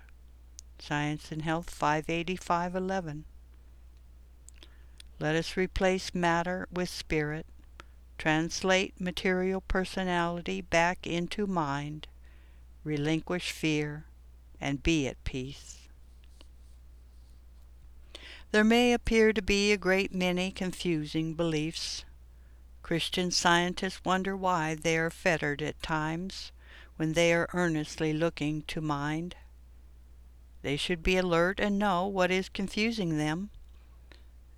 [0.78, 3.24] Science and Health 585.11.
[5.20, 7.48] Let us replace matter with spirit,
[8.20, 12.08] translate material personality back into mind,
[12.84, 14.06] relinquish fear,
[14.62, 15.88] and be at peace.
[18.52, 22.06] There may appear to be a great many confusing beliefs
[22.90, 26.52] Christian scientists wonder why they are fettered at times
[26.96, 29.36] when they are earnestly looking to mind.
[30.64, 33.52] They should be alert and know what is confusing them.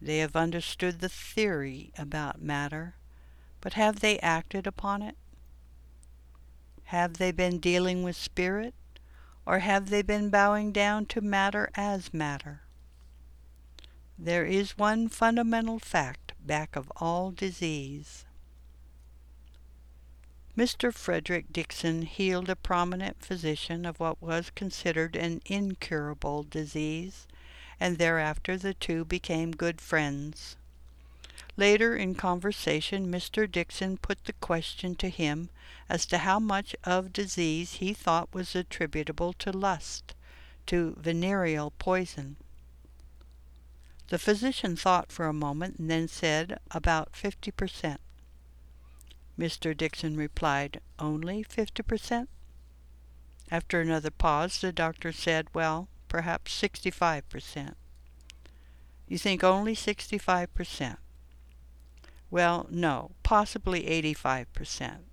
[0.02, 2.96] They have understood the theory about matter,
[3.60, 5.18] but have they acted upon it?
[6.86, 8.74] Have they been dealing with spirit,
[9.46, 12.62] or have they been bowing down to matter as matter?
[14.18, 18.26] There is one fundamental fact back of all disease.
[20.58, 20.94] Mr.
[20.94, 27.26] Frederick Dixon healed a prominent physician of what was considered an incurable disease,
[27.80, 30.58] and thereafter the two became good friends.
[31.58, 33.50] Later in conversation, Mr.
[33.50, 35.50] Dixon put the question to him
[35.88, 40.14] as to how much of disease he thought was attributable to lust,
[40.66, 42.36] to venereal poison.
[44.12, 48.01] The physician thought for a moment and then said about fifty per cent.
[49.39, 49.76] Mr.
[49.76, 52.28] Dixon replied, Only fifty per cent?
[53.49, 57.78] After another pause, the doctor said, Well, perhaps sixty-five per cent.
[59.07, 60.99] You think only sixty-five per cent?
[62.30, 65.05] Well, no, possibly eighty-five per cent.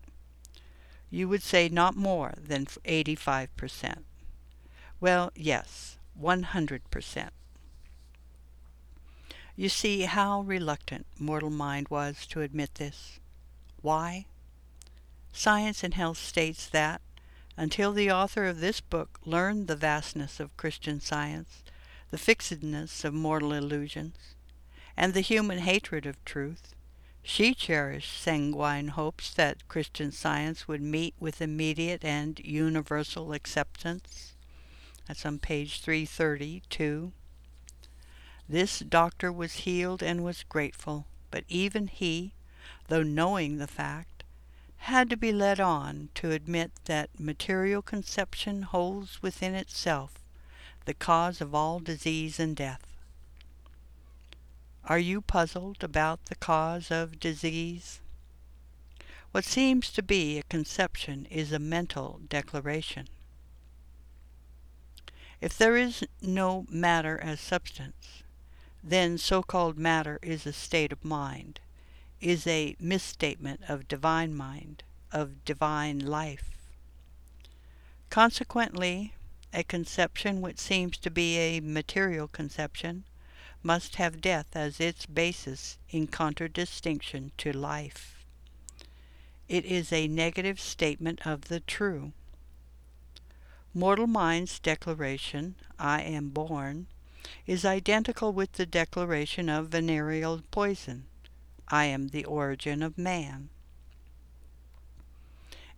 [1.09, 4.05] You would say not more than eighty-five per cent.
[4.99, 7.32] Well, yes, one hundred per cent.
[9.59, 13.19] You see how reluctant mortal mind was to admit this.
[13.83, 14.27] Why?
[15.33, 17.01] Science and Health states that,
[17.57, 21.65] until the author of this book learned the vastness of Christian science,
[22.13, 24.37] the fixedness of mortal illusions,
[24.97, 26.77] and the human hatred of truth,
[27.21, 34.35] she cherished sanguine hopes that Christian science would meet with immediate and universal acceptance.
[35.09, 37.13] That's on page 332.
[38.49, 42.32] This doctor was healed and was grateful, but even he,
[42.88, 44.24] though knowing the fact,
[44.78, 50.14] had to be led on to admit that material conception holds within itself
[50.86, 52.96] the cause of all disease and death.
[54.84, 58.01] Are you puzzled about the cause of disease?
[59.32, 63.09] What seems to be a conception is a mental declaration.
[65.42, 68.22] If there is no matter as substance,
[68.83, 71.61] then so-called matter is a state of mind,
[72.20, 76.51] is a misstatement of divine mind, of divine life.
[78.11, 79.14] Consequently,
[79.53, 83.05] a conception which seems to be a material conception
[83.62, 88.24] must have death as its basis in contradistinction to life.
[89.49, 92.12] It is a negative statement of the true.
[93.74, 96.87] Mortal mind's declaration, I am born,
[97.47, 101.07] is identical with the declaration of venereal poison,
[101.68, 103.51] I am the origin of man.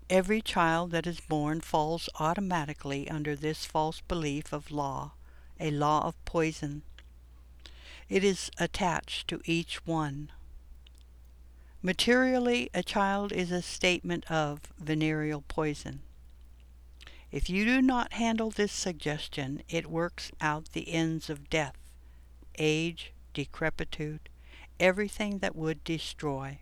[0.09, 5.13] Every child that is born falls automatically under this false belief of law,
[5.61, 6.83] a law of poison.
[8.09, 10.33] It is attached to each one.
[11.83, 16.01] Materially, a child is a statement of venereal poison.
[17.33, 21.77] If you do not handle this suggestion, it works out the ends of death,
[22.59, 24.29] age, decrepitude,
[24.81, 26.59] everything that would destroy.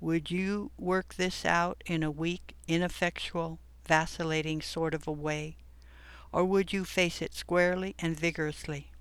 [0.00, 5.56] Would you work this out in a weak, ineffectual, vacillating sort of a way,
[6.32, 8.92] or would you face it squarely and vigorously?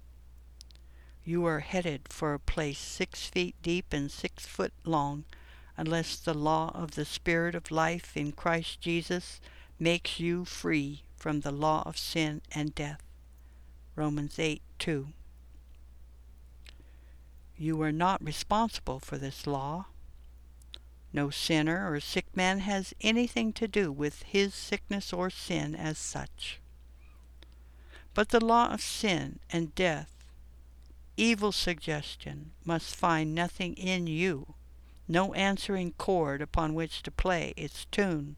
[1.24, 5.24] You are headed for a place six feet deep and six foot long,
[5.78, 9.40] unless the law of the Spirit of life in Christ Jesus
[9.84, 13.04] makes you free from the law of sin and death.
[13.98, 15.10] Romans 8 2.
[17.58, 19.88] You are not responsible for this law.
[21.12, 25.98] No sinner or sick man has anything to do with his sickness or sin as
[25.98, 26.62] such.
[28.14, 30.16] But the law of sin and death,
[31.18, 34.54] evil suggestion, must find nothing in you,
[35.10, 38.38] no answering chord upon which to play its tune.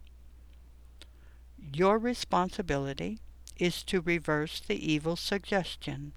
[1.74, 3.20] Your responsibility
[3.57, 6.13] is to reverse the evil suggestion,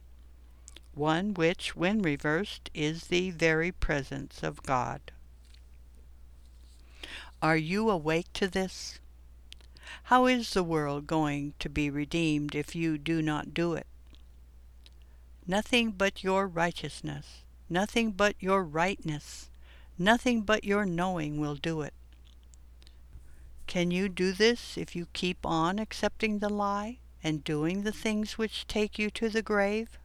[0.95, 5.01] one which, when reversed, is the very presence of God.
[7.41, 8.99] Are you awake to this?
[10.05, 13.87] How is the world going to be redeemed if you do not do it?
[15.47, 19.49] Nothing but your righteousness, nothing but your rightness,
[19.99, 21.95] nothing but your knowing will do it.
[23.69, 28.39] Can you do this if you keep on accepting the lie and doing the things
[28.39, 29.99] which take you to the grave?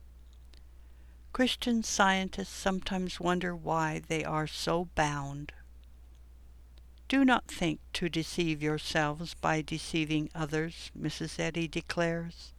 [1.31, 5.53] Christian scientists sometimes wonder why they are so bound.
[7.07, 11.39] Do not think to deceive yourselves by deceiving others, Mrs.
[11.39, 12.51] Eddy declares.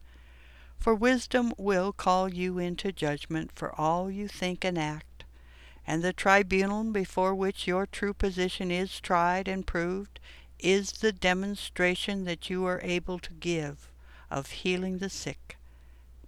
[0.79, 5.23] For wisdom will call you into judgment for all you think and act,
[5.85, 10.19] and the tribunal before which your true position is tried and proved
[10.59, 13.91] is the demonstration that you are able to give
[14.31, 15.57] of healing the sick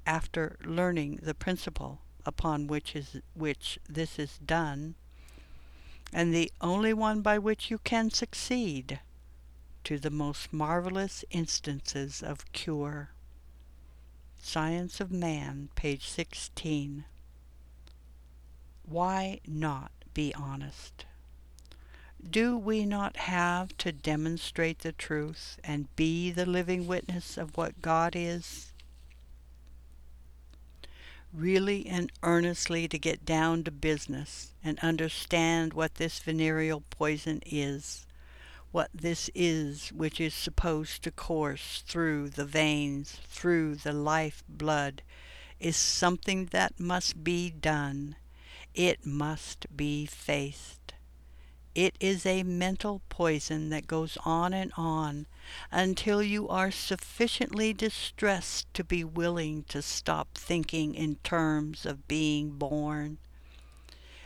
[0.05, 4.95] after learning the principle upon which is which this is done
[6.13, 8.99] and the only one by which you can succeed
[9.83, 13.11] to the most marvelous instances of cure.
[14.37, 17.05] Science of Man, page 16.
[18.83, 21.06] Why not be honest?
[22.23, 27.81] Do we not have to demonstrate the truth and be the living witness of what
[27.81, 28.73] God is?
[31.31, 38.07] Really and earnestly to get down to business and understand what this venereal poison is,
[38.71, 45.01] what this is which is supposed to course through the veins, through the life blood,
[45.59, 48.15] is something that must be done.
[48.73, 50.76] It must be faced.
[51.77, 55.27] It is a mental poison that goes on and on
[55.71, 62.49] until you are sufficiently distressed to be willing to stop thinking in terms of being
[62.49, 63.19] born.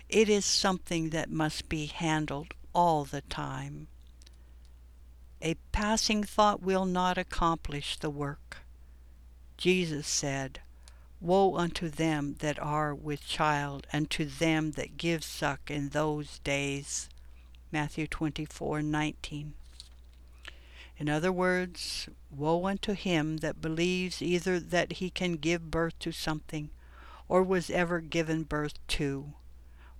[0.08, 3.90] It is something that must be handled all the time.
[5.42, 8.60] A passing thought will not accomplish the work.
[9.58, 10.62] Jesus said,
[11.20, 16.40] Woe unto them that are with child, and to them that give suck in those
[16.40, 17.10] days.
[17.74, 19.54] Matthew 24:19.
[20.98, 26.12] In other words, woe unto him that believes either that he can give birth to
[26.12, 26.70] something,
[27.30, 29.34] or was ever given birth to,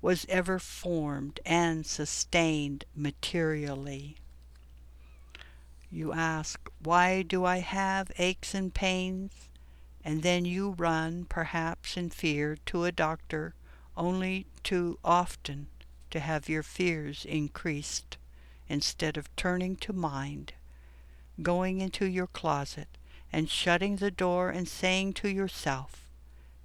[0.02, 4.18] was ever formed and sustained materially.
[5.90, 9.32] You ask, Why do I have aches and pains?
[10.04, 13.56] And then you run, perhaps in fear, to a doctor,
[13.96, 15.68] only too often
[16.12, 18.18] to have your fears increased,
[18.70, 20.54] instead of turning to mind,
[21.42, 22.88] going into your closet,
[23.34, 26.08] and shutting the door and saying to yourself,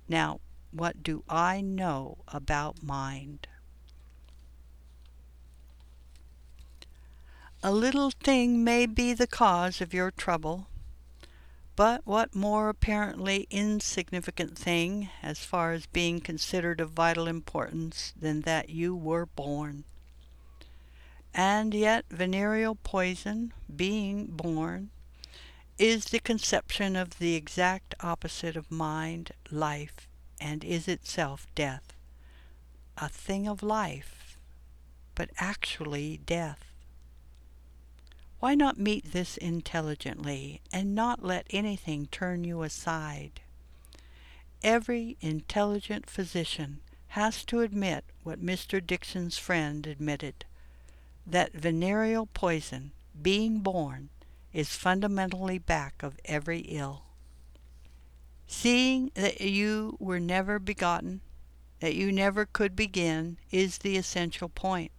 [0.09, 0.41] Now,
[0.73, 3.49] what do I know about mind?
[7.63, 10.69] A little thing may be the cause of your trouble,
[11.77, 18.41] but what more apparently insignificant thing, as far as being considered of vital importance, than
[18.41, 19.85] that you were born?
[21.35, 24.89] And yet venereal poison, being born,
[25.79, 30.09] is the conception of the exact opposite of mind, life,
[30.41, 31.93] and is itself death.
[32.97, 34.39] A thing of life,
[35.15, 36.73] but actually death.
[38.47, 43.41] Why not meet this intelligently and not let anything turn you aside?
[44.63, 46.79] Every intelligent physician
[47.09, 48.81] has to admit what Mr.
[48.81, 50.45] Dixon's friend admitted,
[51.27, 54.11] that venereal poison, being born,
[54.53, 57.03] is fundamentally back of every ill.
[58.47, 61.21] Seeing that you were never begotten,
[61.81, 64.93] that you never could begin, is the essential point.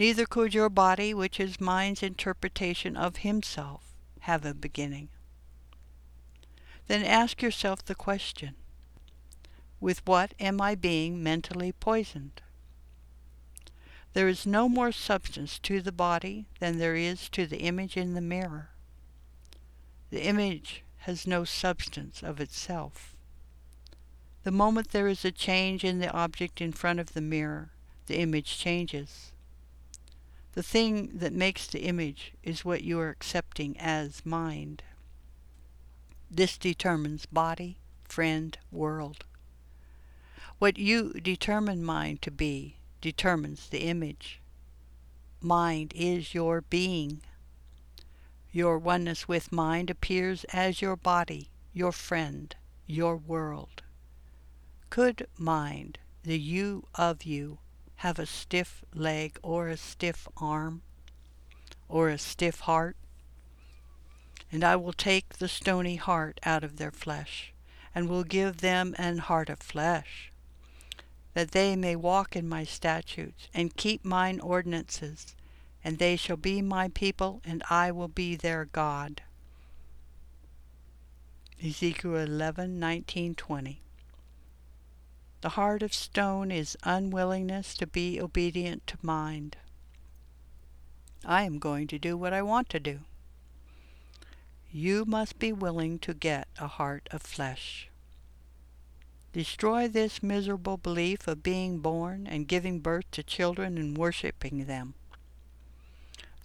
[0.00, 3.82] Neither could your body, which is mind's interpretation of himself,
[4.20, 5.10] have a beginning.
[6.86, 8.54] Then ask yourself the question,
[9.78, 12.40] with what am I being mentally poisoned?
[14.14, 18.14] There is no more substance to the body than there is to the image in
[18.14, 18.70] the mirror.
[20.08, 23.14] The image has no substance of itself.
[24.44, 27.68] The moment there is a change in the object in front of the mirror,
[28.06, 29.32] the image changes.
[30.52, 34.82] The thing that makes the image is what you are accepting as mind.
[36.30, 39.24] This determines body, friend, world.
[40.58, 44.40] What you determine mind to be determines the image.
[45.40, 47.22] Mind is your being.
[48.52, 52.54] Your oneness with mind appears as your body, your friend,
[52.86, 53.82] your world.
[54.90, 57.58] Could mind, the you of you,
[58.00, 60.80] have a stiff leg or a stiff arm
[61.86, 62.96] or a stiff heart.
[64.50, 67.52] And I will take the stony heart out of their flesh,
[67.94, 70.32] and will give them an heart of flesh,
[71.34, 75.36] that they may walk in my statutes, and keep mine ordinances,
[75.84, 79.20] and they shall be my people, and I will be their God.
[81.62, 83.82] Ezekiel 11, 19, 20.
[85.42, 89.56] The heart of stone is unwillingness to be obedient to mind.
[91.24, 93.00] I am going to do what I want to do.
[94.70, 97.88] You must be willing to get a heart of flesh.
[99.32, 104.94] Destroy this miserable belief of being born and giving birth to children and worshiping them.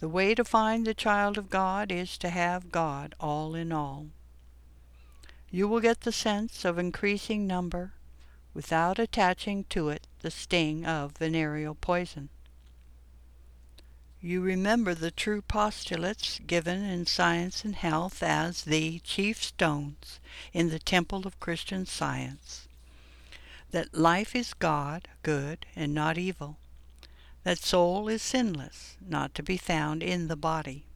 [0.00, 4.06] The way to find the child of God is to have God all in all.
[5.50, 7.92] You will get the sense of increasing number
[8.56, 12.30] without attaching to it the sting of venereal poison.
[14.22, 20.20] You remember the true postulates given in Science and Health as the chief stones
[20.54, 22.66] in the temple of Christian science.
[23.72, 26.56] That life is God, good, and not evil.
[27.44, 30.86] That soul is sinless, not to be found in the body.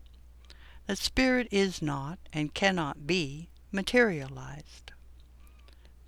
[0.87, 4.93] That spirit is not, and cannot be, materialized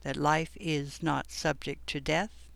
[0.03, 2.49] that life is not subject to death,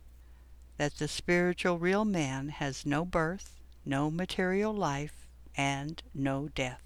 [0.76, 5.26] that the spiritual real man has no birth, no material life,
[5.56, 6.82] and no death.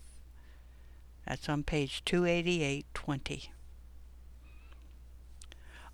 [1.26, 3.52] That's on page 28820.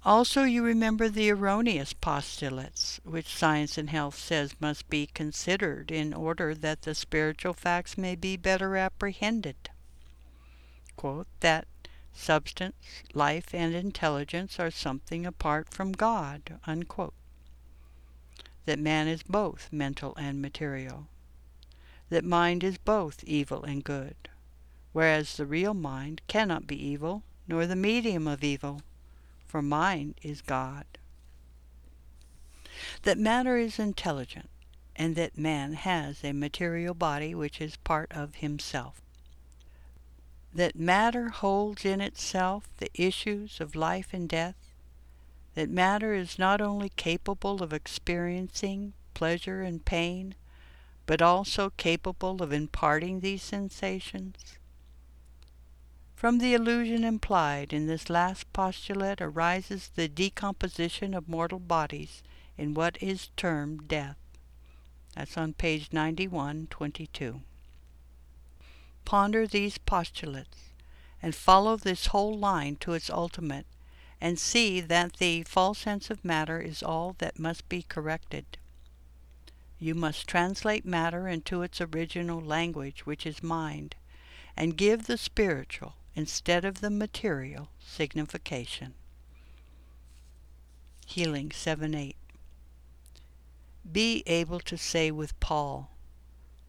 [0.04, 6.14] Also, you remember the erroneous postulates, which Science and Health says must be considered in
[6.14, 9.68] order that the spiritual facts may be better apprehended.
[10.96, 11.66] Quote, that
[12.16, 12.74] substance,
[13.14, 17.14] life, and intelligence are something apart from God, unquote.
[18.64, 21.08] That man is both mental and material.
[22.08, 24.16] That mind is both evil and good,
[24.92, 28.80] whereas the real mind cannot be evil, nor the medium of evil,
[29.46, 30.86] for mind is God.
[33.02, 34.50] That matter is intelligent,
[34.96, 39.00] and that man has a material body which is part of himself
[40.56, 44.56] that matter holds in itself the issues of life and death,
[45.54, 50.34] that matter is not only capable of experiencing pleasure and pain,
[51.04, 54.58] but also capable of imparting these sensations?
[56.14, 62.22] From the illusion implied in this last postulate arises the decomposition of mortal bodies
[62.56, 64.16] in what is termed death.
[65.14, 67.42] That's on page 9122.
[69.06, 70.72] Ponder these postulates
[71.22, 73.64] and follow this whole line to its ultimate
[74.20, 78.58] and see that the false sense of matter is all that must be corrected.
[79.78, 83.94] You must translate matter into its original language, which is mind,
[84.56, 88.94] and give the spiritual, instead of the material, signification.
[91.06, 92.16] Healing 7 8.
[93.92, 95.92] Be able to say with Paul,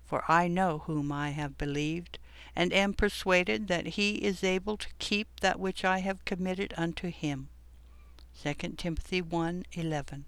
[0.06, 2.20] For I know whom I have believed,
[2.58, 7.12] and am persuaded that he is able to keep that which I have committed unto
[7.12, 7.50] him.
[8.42, 10.24] 2 Timothy 1:11.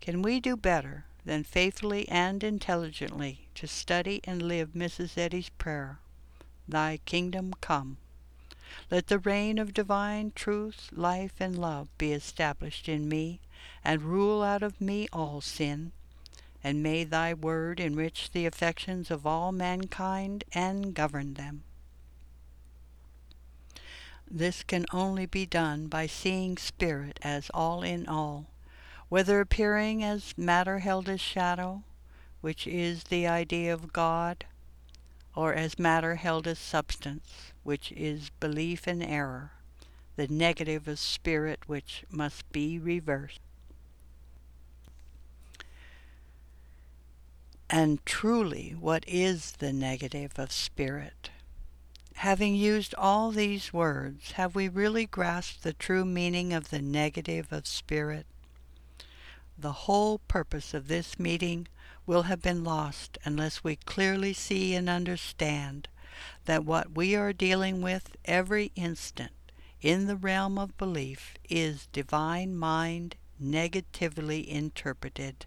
[0.00, 5.16] Can we do better than faithfully and intelligently to study and live Mrs.
[5.16, 6.00] Eddy's prayer,
[6.66, 7.98] Thy kingdom come?
[8.90, 13.38] Let the reign of divine truth, life, and love be established in me,
[13.84, 15.92] and rule out of me all sin,
[16.68, 21.62] and may thy word enrich the affections of all mankind and govern them.
[24.30, 28.50] This can only be done by seeing spirit as all in all,
[29.08, 31.84] whether appearing as matter held as shadow,
[32.42, 34.44] which is the idea of God,
[35.34, 39.52] or as matter held as substance, which is belief in error,
[40.16, 43.40] the negative of spirit which must be reversed.
[47.70, 51.30] And truly, what is the negative of spirit?
[52.14, 57.52] Having used all these words, have we really grasped the true meaning of the negative
[57.52, 58.26] of spirit?
[59.58, 61.68] The whole purpose of this meeting
[62.06, 65.88] will have been lost unless we clearly see and understand
[66.46, 69.32] that what we are dealing with every instant
[69.82, 75.44] in the realm of belief is divine mind negatively interpreted.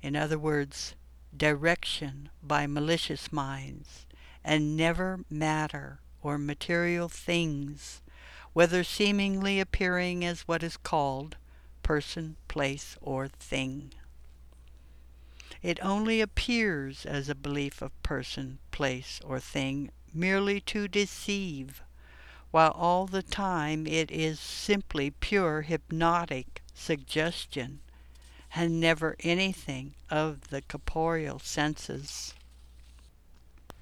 [0.00, 0.94] In other words,
[1.36, 4.06] direction by malicious minds,
[4.44, 8.02] and never matter or material things,
[8.52, 11.36] whether seemingly appearing as what is called
[11.82, 13.92] person, place, or thing.
[15.62, 21.82] It only appears as a belief of person, place, or thing merely to deceive,
[22.50, 27.80] while all the time it is simply pure hypnotic suggestion
[28.54, 32.34] and never anything of the corporeal senses.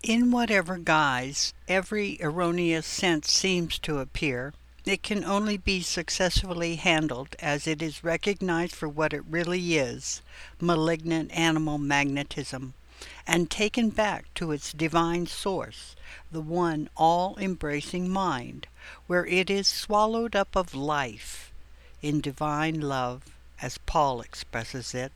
[0.02, 4.52] In whatever guise every erroneous sense seems to appear,
[4.84, 10.20] it can only be successfully handled as it is recognized for what it really is
[10.60, 12.74] malignant animal magnetism
[13.26, 15.96] and taken back to its divine source,
[16.30, 18.66] the one all embracing mind,
[19.06, 21.50] where it is swallowed up of life
[22.02, 25.12] in divine love as Paul expresses it,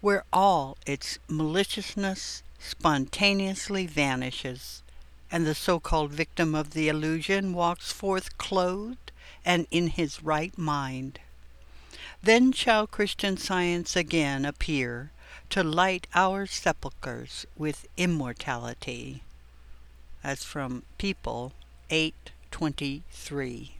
[0.00, 4.82] where all its maliciousness spontaneously vanishes,
[5.30, 9.12] and the so-called victim of the illusion walks forth clothed
[9.44, 11.20] and in his right mind.
[12.22, 15.10] Then shall Christian Science again appear
[15.50, 19.22] to light our sepulchres with immortality.
[20.22, 21.52] As from People
[21.88, 23.79] 823.